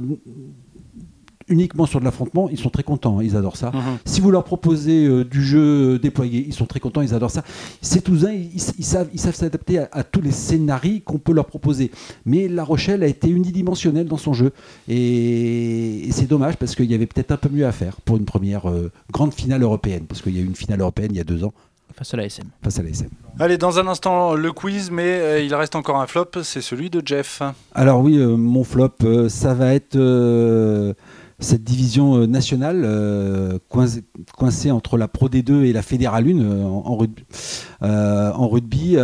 uniquement 1.48 1.86
sur 1.86 2.00
de 2.00 2.04
l'affrontement, 2.04 2.48
ils 2.50 2.58
sont 2.58 2.70
très 2.70 2.82
contents, 2.82 3.18
hein, 3.18 3.22
ils 3.24 3.36
adorent 3.36 3.56
ça. 3.56 3.70
Mhm. 3.74 3.98
Si 4.04 4.20
vous 4.20 4.30
leur 4.30 4.44
proposez 4.44 5.06
euh, 5.06 5.24
du 5.24 5.42
jeu 5.44 5.94
euh, 5.94 5.98
déployé, 5.98 6.44
ils 6.46 6.54
sont 6.54 6.66
très 6.66 6.80
contents, 6.80 7.00
ils 7.02 7.14
adorent 7.14 7.30
ça. 7.30 7.44
Ces 7.82 8.00
Toulousains, 8.00 8.32
ils, 8.32 8.54
ils- 8.78 8.84
savent 8.84 9.08
ils 9.12 9.20
savent 9.20 9.34
s'adapter 9.34 9.78
à, 9.78 9.88
à 9.92 10.04
tous 10.04 10.20
les 10.20 10.30
scénarios 10.32 11.00
qu'on 11.04 11.18
peut 11.18 11.32
leur 11.32 11.46
proposer. 11.46 11.90
Mais 12.24 12.48
La 12.48 12.64
Rochelle 12.64 13.02
a 13.02 13.06
été 13.06 13.28
unidimensionnelle 13.28 14.06
dans 14.06 14.16
son 14.16 14.32
jeu. 14.32 14.52
Et, 14.88 16.08
et 16.08 16.12
c'est 16.12 16.26
dommage 16.26 16.56
parce 16.56 16.74
qu'il 16.74 16.90
y 16.90 16.94
avait 16.94 17.06
peut-être 17.06 17.32
un 17.32 17.36
peu 17.36 17.48
mieux 17.48 17.66
à 17.66 17.72
faire 17.72 18.00
pour 18.00 18.16
une 18.16 18.24
première 18.24 18.68
euh, 18.70 18.90
grande 19.12 19.34
finale 19.34 19.62
européenne. 19.62 20.04
Parce 20.08 20.22
qu'il 20.22 20.34
y 20.34 20.38
a 20.38 20.42
eu 20.42 20.46
une 20.46 20.54
finale 20.56 20.80
européenne 20.80 21.08
il 21.12 21.16
y 21.16 21.20
a 21.20 21.24
deux 21.24 21.44
ans 21.44 21.52
Face 21.96 22.12
à 22.12 22.16
la 22.16 22.24
SM. 22.24 22.46
face 22.62 22.78
à 22.80 22.82
l'ASM. 22.82 23.06
Allez, 23.38 23.56
dans 23.56 23.78
un 23.78 23.86
instant, 23.86 24.34
le 24.34 24.50
quiz, 24.52 24.90
mais 24.90 25.04
euh, 25.20 25.40
il 25.40 25.54
reste 25.54 25.76
encore 25.76 26.00
un 26.00 26.08
flop, 26.08 26.26
c'est 26.42 26.60
celui 26.60 26.90
de 26.90 27.00
Jeff. 27.04 27.40
Alors 27.72 28.00
oui, 28.00 28.16
euh, 28.18 28.36
mon 28.36 28.64
flop, 28.64 28.88
euh, 29.04 29.28
ça 29.28 29.54
va 29.54 29.74
être 29.74 29.94
euh, 29.94 30.92
cette 31.38 31.64
division 31.64 32.16
euh, 32.16 32.26
nationale 32.26 32.82
euh, 32.84 33.58
coincée, 33.68 34.70
entre 34.70 34.96
la 34.96 35.08
Pro 35.08 35.28
D2 35.28 35.64
et 35.64 35.72
la 35.72 35.82
Fédérale 35.82 36.28
1 36.28 36.40
euh, 36.40 38.32
en, 38.32 38.48
rugby, 38.48 38.96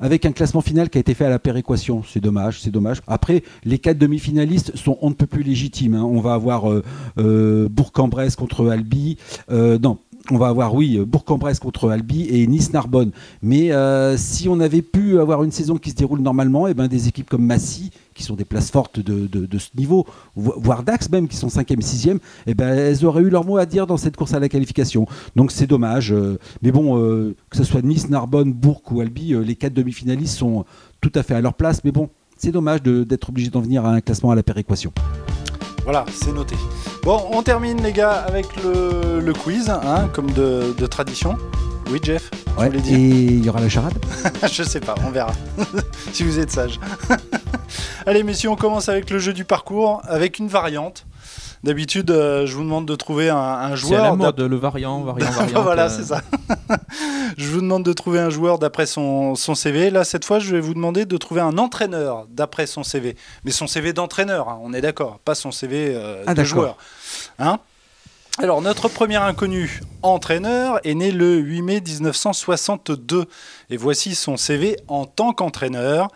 avec 0.00 0.26
un 0.26 0.32
classement 0.32 0.60
final 0.60 0.90
qui 0.90 0.98
a 0.98 1.00
été 1.00 1.14
fait 1.14 1.24
à 1.24 1.30
la 1.30 1.38
péréquation. 1.38 2.02
C'est 2.06 2.20
dommage, 2.20 2.60
c'est 2.60 2.70
dommage. 2.70 3.00
Après, 3.06 3.42
les 3.64 3.78
quatre 3.78 3.98
demi-finalistes 3.98 4.76
sont 4.76 4.98
on 5.00 5.10
ne 5.10 5.14
peut 5.14 5.26
plus 5.26 5.42
légitimes. 5.42 5.94
hein. 5.94 6.02
On 6.02 6.20
va 6.20 6.34
avoir 6.34 6.64
Bourg-en-Bresse 7.16 8.36
contre 8.36 8.68
Albi. 8.68 9.16
Non. 9.50 9.98
On 10.30 10.36
va 10.36 10.48
avoir, 10.48 10.74
oui, 10.74 10.98
Bourg-en-Bresse 11.06 11.58
contre 11.58 11.88
Albi 11.88 12.26
et 12.28 12.46
Nice-Narbonne. 12.46 13.12
Mais 13.40 13.72
euh, 13.72 14.16
si 14.18 14.46
on 14.46 14.60
avait 14.60 14.82
pu 14.82 15.18
avoir 15.18 15.42
une 15.42 15.50
saison 15.52 15.76
qui 15.78 15.88
se 15.88 15.94
déroule 15.94 16.20
normalement, 16.20 16.66
et 16.68 16.74
ben 16.74 16.86
des 16.86 17.08
équipes 17.08 17.30
comme 17.30 17.46
Massy, 17.46 17.90
qui 18.14 18.22
sont 18.24 18.34
des 18.34 18.44
places 18.44 18.70
fortes 18.70 19.00
de, 19.00 19.58
ce 19.58 19.68
niveau, 19.78 20.04
vo- 20.36 20.52
voire 20.58 20.82
Dax 20.82 21.08
même, 21.10 21.28
qui 21.28 21.36
sont 21.36 21.46
5e, 21.48 21.80
6e, 21.80 22.18
et 22.46 22.52
ben 22.52 22.76
elles 22.76 23.06
auraient 23.06 23.22
eu 23.22 23.30
leur 23.30 23.46
mot 23.46 23.56
à 23.56 23.64
dire 23.64 23.86
dans 23.86 23.96
cette 23.96 24.16
course 24.16 24.34
à 24.34 24.38
la 24.40 24.50
qualification. 24.50 25.06
Donc 25.34 25.50
c'est 25.50 25.66
dommage. 25.66 26.12
euh, 26.12 26.38
mais 26.60 26.72
bon, 26.72 26.98
euh, 27.02 27.34
que 27.48 27.56
ce 27.56 27.64
soit 27.64 27.80
Nice, 27.80 28.10
Narbonne, 28.10 28.52
Bourg 28.52 28.82
ou 28.90 29.00
Albi, 29.00 29.32
les 29.42 29.56
quatre 29.56 29.72
demi-finalistes 29.72 30.36
sont 30.36 30.66
tout 31.00 31.12
à 31.14 31.22
fait 31.22 31.34
à 31.36 31.40
leur 31.40 31.54
place. 31.54 31.82
Mais 31.84 31.90
bon, 31.92 32.10
c'est 32.36 32.52
dommage 32.52 32.82
d'être 32.82 33.30
obligé 33.30 33.48
d'en 33.48 33.62
venir 33.62 33.86
à 33.86 33.92
un 33.94 34.00
classement 34.02 34.30
à 34.30 34.34
la 34.34 34.42
péréquation. 34.42 34.92
Voilà, 35.90 36.04
c'est 36.12 36.32
noté. 36.32 36.54
Bon, 37.02 37.28
on 37.32 37.42
termine 37.42 37.82
les 37.82 37.94
gars 37.94 38.12
avec 38.12 38.62
le, 38.62 39.20
le 39.20 39.32
quiz, 39.32 39.70
hein, 39.70 40.10
comme 40.12 40.30
de, 40.32 40.74
de 40.76 40.86
tradition. 40.86 41.38
Oui, 41.90 41.98
Jeff 42.02 42.30
Ouais, 42.58 42.66
voulais 42.66 42.80
et 42.80 42.82
dire 42.82 42.98
il 42.98 43.46
y 43.46 43.48
aura 43.48 43.60
la 43.60 43.70
charade 43.70 43.94
Je 44.52 44.64
sais 44.64 44.80
pas, 44.80 44.94
on 45.06 45.10
verra. 45.10 45.32
si 46.12 46.24
vous 46.24 46.38
êtes 46.38 46.50
sage. 46.50 46.78
Allez, 48.06 48.22
messieurs, 48.22 48.50
on 48.50 48.56
commence 48.56 48.90
avec 48.90 49.08
le 49.08 49.18
jeu 49.18 49.32
du 49.32 49.46
parcours, 49.46 50.02
avec 50.04 50.38
une 50.38 50.48
variante. 50.48 51.06
D'habitude, 51.64 52.10
euh, 52.10 52.46
je 52.46 52.54
vous 52.54 52.62
demande 52.62 52.86
de 52.86 52.94
trouver 52.94 53.30
un, 53.30 53.36
un 53.36 53.64
C'est 53.76 53.90
la 53.92 53.98
joueur. 54.04 54.16
mode, 54.16 54.40
le 54.40 54.56
variant, 54.56 55.00
variant, 55.04 55.30
variant. 55.30 55.62
voilà, 55.62 55.86
euh, 55.86 55.88
c'est 55.88 56.04
ça. 56.04 56.22
je 57.36 57.48
vous 57.48 57.60
demande 57.60 57.84
de 57.84 57.92
trouver 57.92 58.20
un 58.20 58.30
joueur 58.30 58.58
d'après 58.58 58.86
son, 58.86 59.34
son 59.34 59.54
CV. 59.54 59.90
Là, 59.90 60.04
cette 60.04 60.24
fois, 60.24 60.38
je 60.38 60.52
vais 60.54 60.60
vous 60.60 60.74
demander 60.74 61.04
de 61.04 61.16
trouver 61.16 61.40
un 61.40 61.58
entraîneur 61.58 62.26
d'après 62.30 62.66
son 62.66 62.82
CV. 62.84 63.16
Mais 63.44 63.50
son 63.50 63.66
CV 63.66 63.92
d'entraîneur, 63.92 64.48
hein, 64.48 64.58
on 64.62 64.72
est 64.72 64.80
d'accord, 64.80 65.18
pas 65.24 65.34
son 65.34 65.50
CV 65.50 65.92
euh, 65.94 66.22
Ah, 66.26 66.34
de 66.34 66.44
joueur. 66.44 66.76
Hein 67.38 67.58
alors, 68.40 68.62
notre 68.62 68.88
premier 68.88 69.16
inconnu 69.16 69.80
entraîneur 70.02 70.78
est 70.84 70.94
né 70.94 71.10
le 71.10 71.38
8 71.38 71.62
mai 71.62 71.80
1962. 71.84 73.24
Et 73.68 73.76
voici 73.76 74.14
son 74.14 74.36
CV 74.36 74.76
en 74.86 75.06
tant 75.06 75.32
qu'entraîneur. 75.32 76.06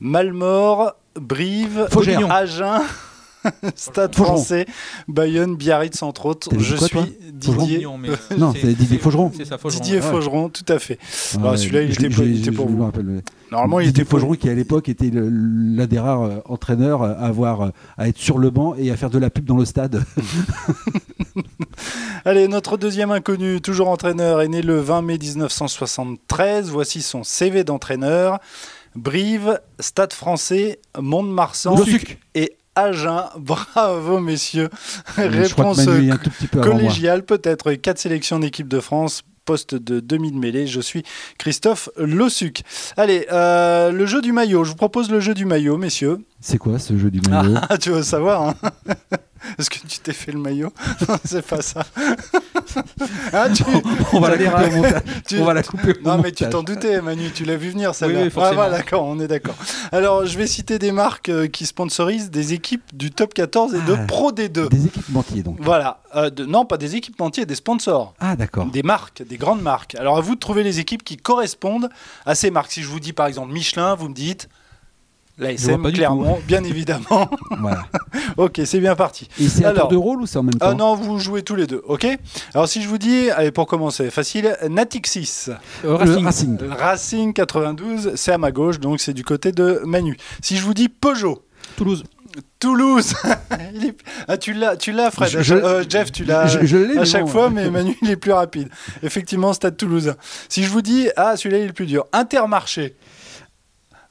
Malmort, 0.00 0.94
Brive. 1.14 1.86
Agen, 2.28 2.80
Stade 3.76 4.14
Faugeron. 4.14 4.36
français, 4.36 4.66
Bayonne, 5.08 5.56
Biarritz, 5.56 6.02
entre 6.02 6.26
autres. 6.26 6.50
Je 6.58 6.76
quoi, 6.76 6.88
suis 6.88 6.98
Didier, 7.32 7.86
mais 7.98 8.08
Non, 8.36 8.52
c'est 8.60 8.74
Didier 8.74 8.98
Faugeron. 8.98 9.32
C'est 9.36 9.44
ça, 9.44 9.58
Faugeron. 9.58 9.80
Didier 9.80 10.00
ouais. 10.00 10.10
Faugeron, 10.10 10.48
tout 10.48 10.70
à 10.72 10.78
fait. 10.78 10.98
Bah, 11.40 11.56
celui-là, 11.56 11.82
il 11.82 11.92
je- 11.92 12.06
était 12.06 12.50
il 12.50 12.54
pour 12.54 12.68
vous. 12.68 12.84
rappelle. 12.84 13.22
Normalement, 13.50 13.80
il 13.80 13.88
était 13.88 14.04
pour 14.04 14.18
Faugeron 14.18 14.34
qui 14.34 14.48
à 14.50 14.54
l'époque 14.54 14.88
était 14.90 15.10
l'un 15.12 15.86
des 15.86 15.98
rares 15.98 16.22
euh, 16.22 16.36
entraîneurs 16.46 17.02
à 17.02 17.10
avoir 17.12 17.62
euh, 17.62 17.68
à 17.96 18.08
être 18.08 18.18
sur 18.18 18.38
le 18.38 18.50
banc 18.50 18.74
et 18.76 18.90
à 18.90 18.96
faire 18.96 19.08
de 19.10 19.18
la 19.18 19.30
pub 19.30 19.44
dans 19.46 19.56
le 19.56 19.64
stade. 19.64 20.02
Allez, 22.24 22.48
notre 22.48 22.76
deuxième 22.76 23.10
inconnu, 23.10 23.60
toujours 23.60 23.88
entraîneur, 23.88 24.40
est 24.42 24.48
né 24.48 24.62
le 24.62 24.80
20 24.80 25.02
mai 25.02 25.18
1973. 25.18 26.70
Voici 26.70 27.02
son 27.02 27.24
CV 27.24 27.64
d'entraîneur. 27.64 28.38
Brive, 28.96 29.60
Stade 29.78 30.12
français, 30.12 30.80
Mont-de-Marsan 31.00 31.76
et 32.34 32.56
Agen. 32.78 33.24
Bravo, 33.38 34.20
messieurs. 34.20 34.68
Réponse 35.16 35.84
collégiale, 36.62 37.24
peut-être. 37.24 37.72
Quatre 37.74 37.98
sélections 37.98 38.38
d'équipe 38.38 38.68
de 38.68 38.80
France, 38.80 39.22
poste 39.44 39.74
de 39.74 40.00
demi-mêlée. 40.00 40.66
Je 40.66 40.80
suis 40.80 41.02
Christophe 41.38 41.88
Lossuc. 41.96 42.62
Allez, 42.96 43.26
euh, 43.32 43.90
le 43.90 44.06
jeu 44.06 44.20
du 44.20 44.32
maillot. 44.32 44.64
Je 44.64 44.70
vous 44.70 44.76
propose 44.76 45.10
le 45.10 45.20
jeu 45.20 45.34
du 45.34 45.44
maillot, 45.44 45.76
messieurs. 45.76 46.18
C'est 46.40 46.58
quoi 46.58 46.78
ce 46.78 46.96
jeu 46.96 47.10
du 47.10 47.20
maillot? 47.28 47.54
Ah, 47.68 47.78
Tu 47.78 47.90
veux 47.90 48.02
savoir 48.02 48.42
hein? 48.42 48.54
Est-ce 49.58 49.70
que 49.70 49.78
tu 49.86 49.98
t'es 50.00 50.12
fait 50.12 50.32
le 50.32 50.38
maillot 50.38 50.72
C'est 51.24 51.46
pas 51.46 51.62
ça. 51.62 51.84
Hein, 53.32 53.52
on, 54.12 54.20
va 54.20 54.34
la 55.54 55.62
couper 55.62 55.94
Non, 56.04 56.18
mais 56.18 56.32
tu 56.32 56.48
t'en 56.48 56.62
doutais, 56.62 57.00
Manu. 57.00 57.30
Tu 57.30 57.44
l'as 57.44 57.56
vu 57.56 57.70
venir, 57.70 57.94
ça 57.94 58.06
oui, 58.06 58.14
ah, 58.36 58.70
d'accord, 58.70 59.04
on 59.04 59.18
est 59.20 59.26
d'accord. 59.26 59.54
Alors, 59.92 60.26
je 60.26 60.38
vais 60.38 60.46
citer 60.46 60.78
des 60.78 60.92
marques 60.92 61.28
euh, 61.28 61.46
qui 61.46 61.66
sponsorisent 61.66 62.30
des 62.30 62.52
équipes 62.52 62.84
du 62.94 63.10
top 63.10 63.34
14 63.34 63.74
et 63.74 63.80
de 63.80 63.94
ah, 63.94 64.04
Pro 64.06 64.32
D2. 64.32 64.68
Des 64.68 64.86
équipementiers, 64.86 65.42
donc. 65.42 65.56
Voilà. 65.60 66.00
Euh, 66.14 66.30
non, 66.46 66.64
pas 66.64 66.76
des 66.76 66.96
équipementiers, 66.96 67.46
des 67.46 67.54
sponsors. 67.54 68.14
Ah, 68.20 68.36
d'accord. 68.36 68.66
Des 68.66 68.82
marques, 68.82 69.22
des 69.26 69.36
grandes 69.36 69.62
marques. 69.62 69.94
Alors, 69.96 70.16
à 70.18 70.20
vous 70.20 70.34
de 70.34 70.40
trouver 70.40 70.62
les 70.62 70.78
équipes 70.78 71.04
qui 71.04 71.16
correspondent 71.16 71.90
à 72.26 72.34
ces 72.34 72.50
marques. 72.50 72.72
Si 72.72 72.82
je 72.82 72.88
vous 72.88 73.00
dis, 73.00 73.12
par 73.12 73.26
exemple, 73.26 73.52
Michelin, 73.52 73.94
vous 73.94 74.08
me 74.08 74.14
dites 74.14 74.48
L'ASM, 75.38 75.92
clairement, 75.92 76.40
bien 76.46 76.64
évidemment. 76.64 77.30
voilà. 77.60 77.86
ok, 78.36 78.60
c'est 78.64 78.80
bien 78.80 78.96
parti. 78.96 79.28
Et 79.40 79.48
c'est 79.48 79.64
un 79.64 79.72
tour 79.72 79.88
de 79.88 79.96
rôle 79.96 80.22
ou 80.22 80.26
c'est 80.26 80.38
en 80.38 80.42
même 80.42 80.54
temps 80.54 80.66
Ah 80.68 80.74
non, 80.74 80.94
vous 80.94 81.18
jouez 81.18 81.42
tous 81.42 81.54
les 81.54 81.66
deux, 81.66 81.82
ok 81.86 82.06
Alors 82.54 82.68
si 82.68 82.82
je 82.82 82.88
vous 82.88 82.98
dis, 82.98 83.30
allez, 83.30 83.52
pour 83.52 83.66
commencer, 83.66 84.10
facile, 84.10 84.56
Natixis. 84.68 85.46
Euh, 85.84 85.96
Racing. 85.96 86.24
Racing. 86.24 86.58
Racing 86.68 87.32
92, 87.32 88.12
c'est 88.16 88.32
à 88.32 88.38
ma 88.38 88.50
gauche, 88.50 88.80
donc 88.80 89.00
c'est 89.00 89.14
du 89.14 89.24
côté 89.24 89.52
de 89.52 89.80
Manu. 89.84 90.16
Si 90.42 90.56
je 90.56 90.64
vous 90.64 90.74
dis 90.74 90.88
Peugeot. 90.88 91.42
Toulouse. 91.76 92.02
Toulouse 92.58 93.14
ah, 94.28 94.36
Tu 94.36 94.52
l'as, 94.52 94.76
tu 94.76 94.92
l'as 94.92 95.10
Fred. 95.10 95.34
Euh, 95.34 95.84
Jeff, 95.88 96.10
tu 96.10 96.24
l'as 96.24 96.42
à 96.98 97.04
chaque 97.04 97.28
fois, 97.28 97.50
mais 97.50 97.70
Manu, 97.70 97.96
il 98.02 98.10
est 98.10 98.16
plus 98.16 98.32
rapide. 98.32 98.68
Effectivement, 99.02 99.52
Stade 99.52 99.76
Toulouse. 99.76 100.14
Si 100.48 100.64
je 100.64 100.70
vous 100.70 100.82
dis, 100.82 101.08
ah, 101.16 101.36
celui-là, 101.36 101.58
il 101.58 101.64
est 101.64 101.68
le 101.68 101.72
plus 101.72 101.86
dur. 101.86 102.06
Intermarché. 102.12 102.96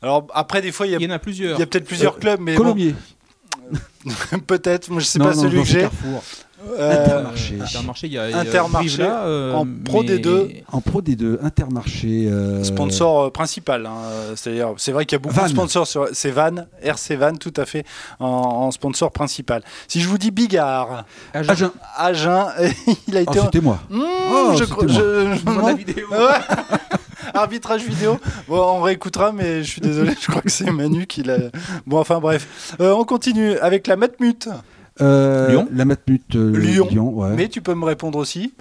Alors 0.02 0.28
après, 0.34 0.62
des 0.62 0.72
fois, 0.72 0.88
il 0.88 1.02
y, 1.02 1.08
en 1.08 1.10
a 1.10 1.20
plusieurs. 1.20 1.58
Il 1.58 1.60
y 1.60 1.64
a 1.64 1.66
peut-être 1.66 1.86
plusieurs 1.86 2.16
euh, 2.16 2.20
clubs, 2.20 2.40
mais 2.40 2.56
Colombier. 2.56 2.96
peut-être. 4.48 4.90
Moi, 4.90 5.00
je 5.00 5.06
sais 5.06 5.20
pas 5.20 5.34
celui 5.34 5.62
que 5.62 5.68
j'ai. 5.68 5.88
Euh, 6.80 7.06
Intermarché. 7.06 7.60
Intermarché, 7.62 8.08
il 8.08 8.14
y 8.14 8.18
a 8.18 8.38
Intermarché 8.38 9.04
euh, 9.04 9.54
en 9.54 9.66
Pro 9.86 10.04
D2. 10.04 10.64
En 10.72 10.82
Pro 10.82 11.02
D2, 11.02 11.38
Intermarché. 11.44 12.32
Sponsor 12.64 13.32
principal. 13.32 13.86
Hein, 13.86 14.02
C'est-à-dire, 14.36 14.74
c'est 14.78 14.92
vrai 14.92 15.06
qu'il 15.06 15.16
y 15.16 15.20
a 15.20 15.20
beaucoup 15.20 15.40
de 15.40 15.48
sponsors 15.48 15.88
sur. 15.88 16.08
C'est 16.14 16.32
Van, 16.32 16.68
RC 16.82 17.16
Van, 17.16 17.36
tout 17.36 17.54
à 17.58 17.66
fait, 17.66 17.84
en, 18.20 18.70
sponsor 18.72 19.12
principal. 19.12 19.64
Si 19.88 20.00
je 20.00 20.08
vous 20.08 20.18
dis 20.18 20.32
Bigard. 20.32 21.06
Agen. 21.34 21.72
Agen, 21.96 22.48
il 23.08 23.18
a 23.18 23.22
été. 23.22 23.40
Oh, 23.40 23.44
c'était 23.46 23.62
moi. 23.62 23.80
Mmh, 23.90 24.02
oh, 24.32 24.54
je 24.58 24.64
crois. 24.66 24.88
Je, 24.88 24.94
je, 25.36 25.66
la 25.66 25.74
vidéo. 25.74 26.08
Arbitrage 27.38 27.84
vidéo. 27.84 28.20
Bon, 28.48 28.60
on 28.60 28.82
réécoutera, 28.82 29.32
mais 29.32 29.64
je 29.64 29.70
suis 29.70 29.82
désolé, 29.82 30.14
je 30.20 30.28
crois 30.28 30.42
que 30.42 30.50
c'est 30.50 30.72
Manu 30.72 31.06
qui 31.06 31.24
l'a. 31.24 31.38
Bon, 31.86 32.00
enfin 32.00 32.20
bref. 32.20 32.76
Euh, 32.80 32.94
on 32.94 33.04
continue 33.04 33.58
avec 33.60 33.88
la 33.88 33.96
Matmut. 33.96 34.50
Euh, 35.02 35.50
Lyon. 35.50 35.68
La 35.72 35.86
Matmut 35.86 36.36
euh, 36.36 36.58
Lyon. 36.58 37.14
ouais. 37.14 37.36
Mais 37.36 37.48
tu 37.48 37.62
peux 37.62 37.76
me 37.76 37.86
répondre 37.86 38.18
aussi. 38.18 38.54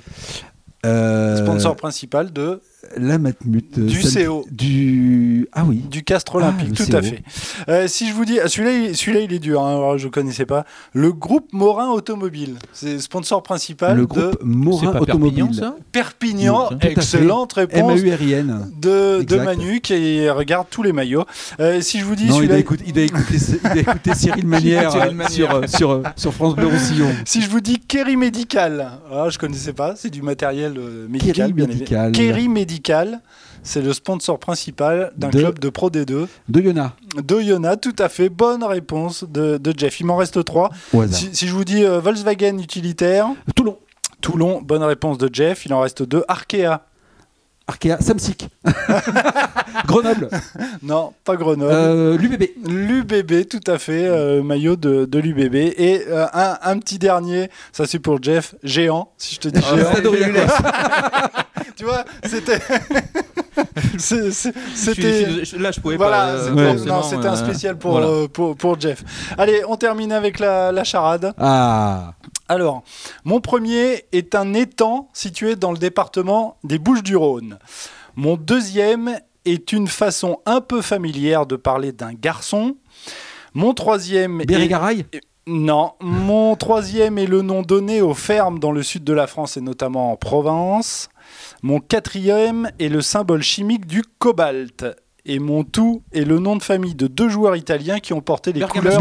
Sponsor 0.84 1.74
principal 1.74 2.32
de 2.32 2.60
la 2.96 3.18
Matmut. 3.18 3.78
Du 3.78 4.00
CO. 4.00 4.44
Du... 4.50 5.48
Ah 5.52 5.64
oui. 5.66 5.82
Du 5.90 6.02
Castre 6.02 6.36
Olympique, 6.36 6.76
ah, 6.78 6.84
tout 6.84 6.96
à 6.96 7.02
fait. 7.02 7.22
Euh, 7.68 7.88
si 7.88 8.08
je 8.08 8.14
vous 8.14 8.24
dis, 8.24 8.38
ah, 8.40 8.48
celui-là, 8.48 8.94
celui 8.94 9.24
il 9.24 9.32
est 9.32 9.38
dur, 9.38 9.62
hein, 9.62 9.96
je 9.96 10.06
ne 10.06 10.10
connaissais 10.10 10.46
pas. 10.46 10.64
Le 10.92 11.12
groupe 11.12 11.52
Morin 11.52 11.90
Automobile, 11.90 12.56
c'est 12.72 12.98
sponsor 12.98 13.42
principal 13.42 13.96
le 13.96 14.06
groupe 14.06 14.38
Morin 14.42 14.98
Automobile. 14.98 15.46
Perpignan, 15.92 16.70
excellente 16.80 17.54
réponse 17.54 18.02
de, 18.02 19.22
de, 19.22 19.36
Manu 19.36 19.80
qui 19.80 20.28
regarde 20.28 20.66
tous 20.70 20.82
les 20.82 20.92
maillots. 20.92 21.24
Euh, 21.60 21.80
si 21.80 21.98
je 21.98 22.04
vous 22.04 22.14
dis, 22.14 22.26
non, 22.26 22.42
il, 22.42 22.52
a 22.52 22.58
écouté, 22.58 22.84
il, 22.86 22.98
a 22.98 23.02
écouté, 23.02 23.38
Cyril 24.14 24.46
Manière, 24.46 24.92
sur, 25.30 25.68
sur, 25.68 26.02
sur, 26.16 26.34
France 26.34 26.56
Bleu 26.56 26.66
Roussillon. 26.66 27.08
Si 27.24 27.42
je 27.42 27.48
vous 27.48 27.60
dis 27.60 27.78
Kerry 27.78 28.16
Médical, 28.16 28.90
ah, 29.10 29.26
je 29.28 29.36
ne 29.36 29.40
connaissais 29.40 29.72
pas, 29.72 29.94
c'est 29.96 30.10
du 30.10 30.22
matériel 30.22 30.74
euh, 30.78 31.06
médical, 31.08 31.50
évidemment. 31.50 32.12
Kerry 32.12 32.48
Médical. 32.48 32.75
C'est 33.62 33.82
le 33.82 33.92
sponsor 33.92 34.38
principal 34.38 35.12
d'un 35.16 35.30
club 35.30 35.58
de 35.58 35.68
Pro 35.68 35.90
D2. 35.90 36.26
De 36.48 36.60
Yona. 36.60 36.94
De 37.16 37.40
Yona, 37.40 37.76
tout 37.76 37.96
à 37.98 38.08
fait. 38.08 38.28
Bonne 38.28 38.62
réponse 38.62 39.24
de, 39.24 39.60
Jeff. 39.76 40.00
Il 40.00 40.06
m'en 40.06 40.16
reste 40.16 40.44
trois. 40.44 40.70
Si, 41.10 41.46
je 41.46 41.52
vous 41.52 41.64
dis 41.64 41.84
euh, 41.84 42.00
Volkswagen 42.00 42.58
utilitaire. 42.58 43.28
Toulon. 43.54 43.78
Toulon, 44.20 44.62
bonne 44.62 44.82
réponse 44.82 45.18
de 45.18 45.28
Jeff. 45.32 45.66
Il 45.66 45.74
en 45.74 45.80
reste 45.80 46.02
deux. 46.02 46.24
Arkea. 46.28 46.82
Arkea, 47.68 47.96
Samsic. 48.00 48.48
Grenoble. 49.86 50.28
Non, 50.82 51.12
pas 51.24 51.36
Grenoble. 51.36 51.72
Euh, 51.72 52.16
L'UBB. 52.16 52.44
L'UBB, 52.64 53.48
tout 53.48 53.60
à 53.66 53.78
fait. 53.78 54.06
Euh, 54.06 54.42
maillot 54.42 54.76
de, 54.76 55.04
de 55.04 55.18
l'UBB. 55.18 55.54
Et 55.54 56.04
un, 56.32 56.58
un, 56.62 56.78
petit 56.78 56.98
dernier, 56.98 57.50
ça 57.72 57.86
c'est 57.86 57.98
pour 57.98 58.22
Jeff, 58.22 58.54
géant, 58.62 59.10
si 59.18 59.34
je 59.34 59.40
te 59.40 59.48
dis 59.48 59.60
ah, 59.64 59.76
géant. 59.76 59.90
tu 61.76 61.84
vois, 61.84 62.04
c'était. 62.24 62.60
c'était. 63.98 65.26
Là, 65.58 65.70
je 65.70 65.80
pouvais 65.80 65.96
voilà, 65.96 66.34
pas. 66.54 67.02
c'était 67.02 67.26
un 67.26 67.32
euh, 67.32 67.36
spécial 67.36 67.76
pour, 67.76 67.98
euh, 67.98 68.26
pour, 68.28 68.56
pour, 68.56 68.80
Jeff. 68.80 69.02
Allez, 69.38 69.62
on 69.68 69.76
termine 69.76 70.12
avec 70.12 70.38
la, 70.38 70.72
la 70.72 70.84
charade. 70.84 71.32
Ah. 71.38 72.14
Alors, 72.48 72.82
mon 73.24 73.40
premier 73.40 74.04
est 74.12 74.34
un 74.34 74.54
étang 74.54 75.08
situé 75.12 75.56
dans 75.56 75.72
le 75.72 75.78
département 75.78 76.58
des 76.64 76.78
Bouches-du-Rhône. 76.78 77.58
Mon 78.14 78.36
deuxième 78.36 79.18
est 79.44 79.72
une 79.72 79.88
façon 79.88 80.40
un 80.46 80.60
peu 80.60 80.80
familière 80.80 81.46
de 81.46 81.56
parler 81.56 81.92
d'un 81.92 82.12
garçon. 82.12 82.76
Mon 83.54 83.74
troisième. 83.74 84.42
Berry 84.44 84.68
non, 85.48 85.92
mon 86.00 86.56
troisième 86.56 87.18
est 87.18 87.26
le 87.26 87.40
nom 87.40 87.62
donné 87.62 88.02
aux 88.02 88.14
fermes 88.14 88.58
dans 88.58 88.72
le 88.72 88.82
sud 88.82 89.04
de 89.04 89.12
la 89.12 89.28
France 89.28 89.56
et 89.56 89.60
notamment 89.60 90.10
en 90.10 90.16
Provence. 90.16 91.08
Mon 91.62 91.78
quatrième 91.78 92.68
est 92.80 92.88
le 92.88 93.00
symbole 93.00 93.42
chimique 93.42 93.86
du 93.86 94.02
cobalt. 94.18 94.84
Et 95.24 95.38
mon 95.38 95.62
tout 95.62 96.02
est 96.12 96.24
le 96.24 96.40
nom 96.40 96.56
de 96.56 96.62
famille 96.64 96.96
de 96.96 97.06
deux 97.06 97.28
joueurs 97.28 97.54
italiens 97.54 98.00
qui 98.00 98.12
ont 98.12 98.20
porté 98.20 98.52
les 98.52 98.62
couleurs 98.62 99.00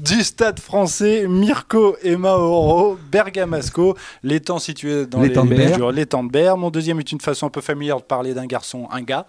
du 0.00 0.22
stade 0.22 0.60
français 0.60 1.26
Mirko 1.28 1.96
et 2.02 2.16
Mauro 2.16 2.96
Bergamasco, 3.12 3.96
l'étang 4.22 4.58
situé 4.58 5.06
dans 5.06 5.20
l'étang 5.20 5.44
de 5.44 6.30
Berre. 6.30 6.56
Mon 6.56 6.70
deuxième 6.70 6.98
est 7.00 7.12
une 7.12 7.20
façon 7.20 7.46
un 7.46 7.50
peu 7.50 7.60
familière 7.60 7.98
de 7.98 8.02
parler 8.02 8.32
d'un 8.32 8.46
garçon, 8.46 8.88
un 8.90 9.02
gars, 9.02 9.26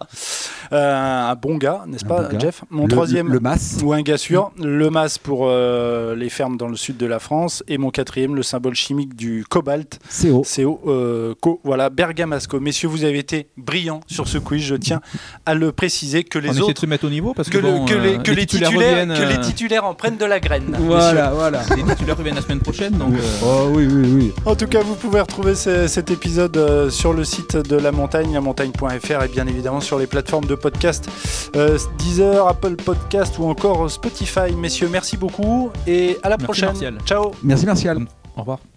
euh, 0.72 1.30
un 1.30 1.34
bon 1.34 1.56
gars, 1.56 1.84
n'est-ce 1.86 2.04
pas, 2.04 2.28
Jeff? 2.38 2.64
Mon 2.70 2.88
troisième, 2.88 3.28
le 3.28 3.40
Mas, 3.40 3.78
ou 3.82 3.92
un 3.92 4.02
gars 4.02 4.16
sûr, 4.16 4.50
le 4.58 4.88
Mas 4.90 5.18
pour 5.18 5.46
euh, 5.46 6.14
les 6.16 6.30
fermes 6.30 6.56
dans 6.56 6.68
le 6.68 6.76
sud 6.76 6.96
de 6.96 7.06
la 7.06 7.18
France, 7.18 7.62
et 7.68 7.76
mon 7.76 7.90
quatrième, 7.90 8.34
le 8.34 8.42
symbole 8.42 8.74
chimique 8.74 9.14
du 9.14 9.44
cobalt, 9.48 9.98
CO, 10.22 10.42
CO, 10.42 10.80
euh, 10.86 11.34
co, 11.40 11.60
voilà, 11.64 11.90
Bergamasco. 11.90 12.60
Messieurs, 12.60 12.88
vous 12.88 13.04
avez 13.04 13.18
été 13.18 13.48
brillants 13.56 14.00
sur 14.06 14.26
ce 14.26 14.38
quiz. 14.38 14.62
Je 14.62 14.76
tiens 14.76 15.00
à 15.44 15.54
le 15.54 15.72
préciser 15.72 16.24
que 16.24 16.38
les 16.38 16.50
On 16.50 16.62
autres, 16.62 16.72
de 16.72 16.78
se 16.78 16.86
mettre 16.86 17.04
au 17.04 17.10
niveau 17.10 17.34
parce 17.34 17.50
que, 17.50 17.58
que, 17.58 18.30
les, 18.30 18.46
titulaires, 18.46 19.06
que 19.06 19.28
les 19.28 19.40
titulaires 19.40 19.84
en 19.84 19.94
prennent 19.94 20.16
de 20.16 20.24
la 20.24 20.40
graine. 20.40 20.61
Voilà, 20.68 21.30
voilà. 21.30 21.62
Les 21.76 21.82
titulaires 21.82 22.16
reviennent 22.16 22.34
la 22.34 22.42
semaine 22.42 22.60
prochaine. 22.60 22.92
Donc, 22.94 23.14
euh. 23.14 23.44
oh, 23.44 23.70
oui, 23.72 23.86
oui, 23.90 24.12
oui. 24.14 24.32
En 24.44 24.54
tout 24.54 24.66
cas, 24.66 24.82
vous 24.82 24.94
pouvez 24.94 25.20
retrouver 25.20 25.54
cet 25.54 26.10
épisode 26.10 26.56
euh, 26.56 26.90
sur 26.90 27.12
le 27.12 27.24
site 27.24 27.56
de 27.56 27.76
La 27.76 27.92
Montagne, 27.92 28.32
lamontagne.fr 28.32 29.22
et 29.24 29.28
bien 29.28 29.46
évidemment 29.46 29.80
sur 29.80 29.98
les 29.98 30.06
plateformes 30.06 30.46
de 30.46 30.54
podcast 30.54 31.08
euh, 31.56 31.78
Deezer, 31.98 32.46
Apple 32.46 32.76
Podcast 32.76 33.38
ou 33.38 33.48
encore 33.48 33.90
Spotify. 33.90 34.52
Messieurs, 34.56 34.88
merci 34.90 35.16
beaucoup 35.16 35.70
et 35.86 36.18
à 36.22 36.28
la 36.28 36.38
prochaine. 36.38 36.70
Martial. 36.70 36.98
Ciao. 37.04 37.32
Merci 37.42 37.66
Martial. 37.66 37.98
Au 38.36 38.40
revoir. 38.40 38.71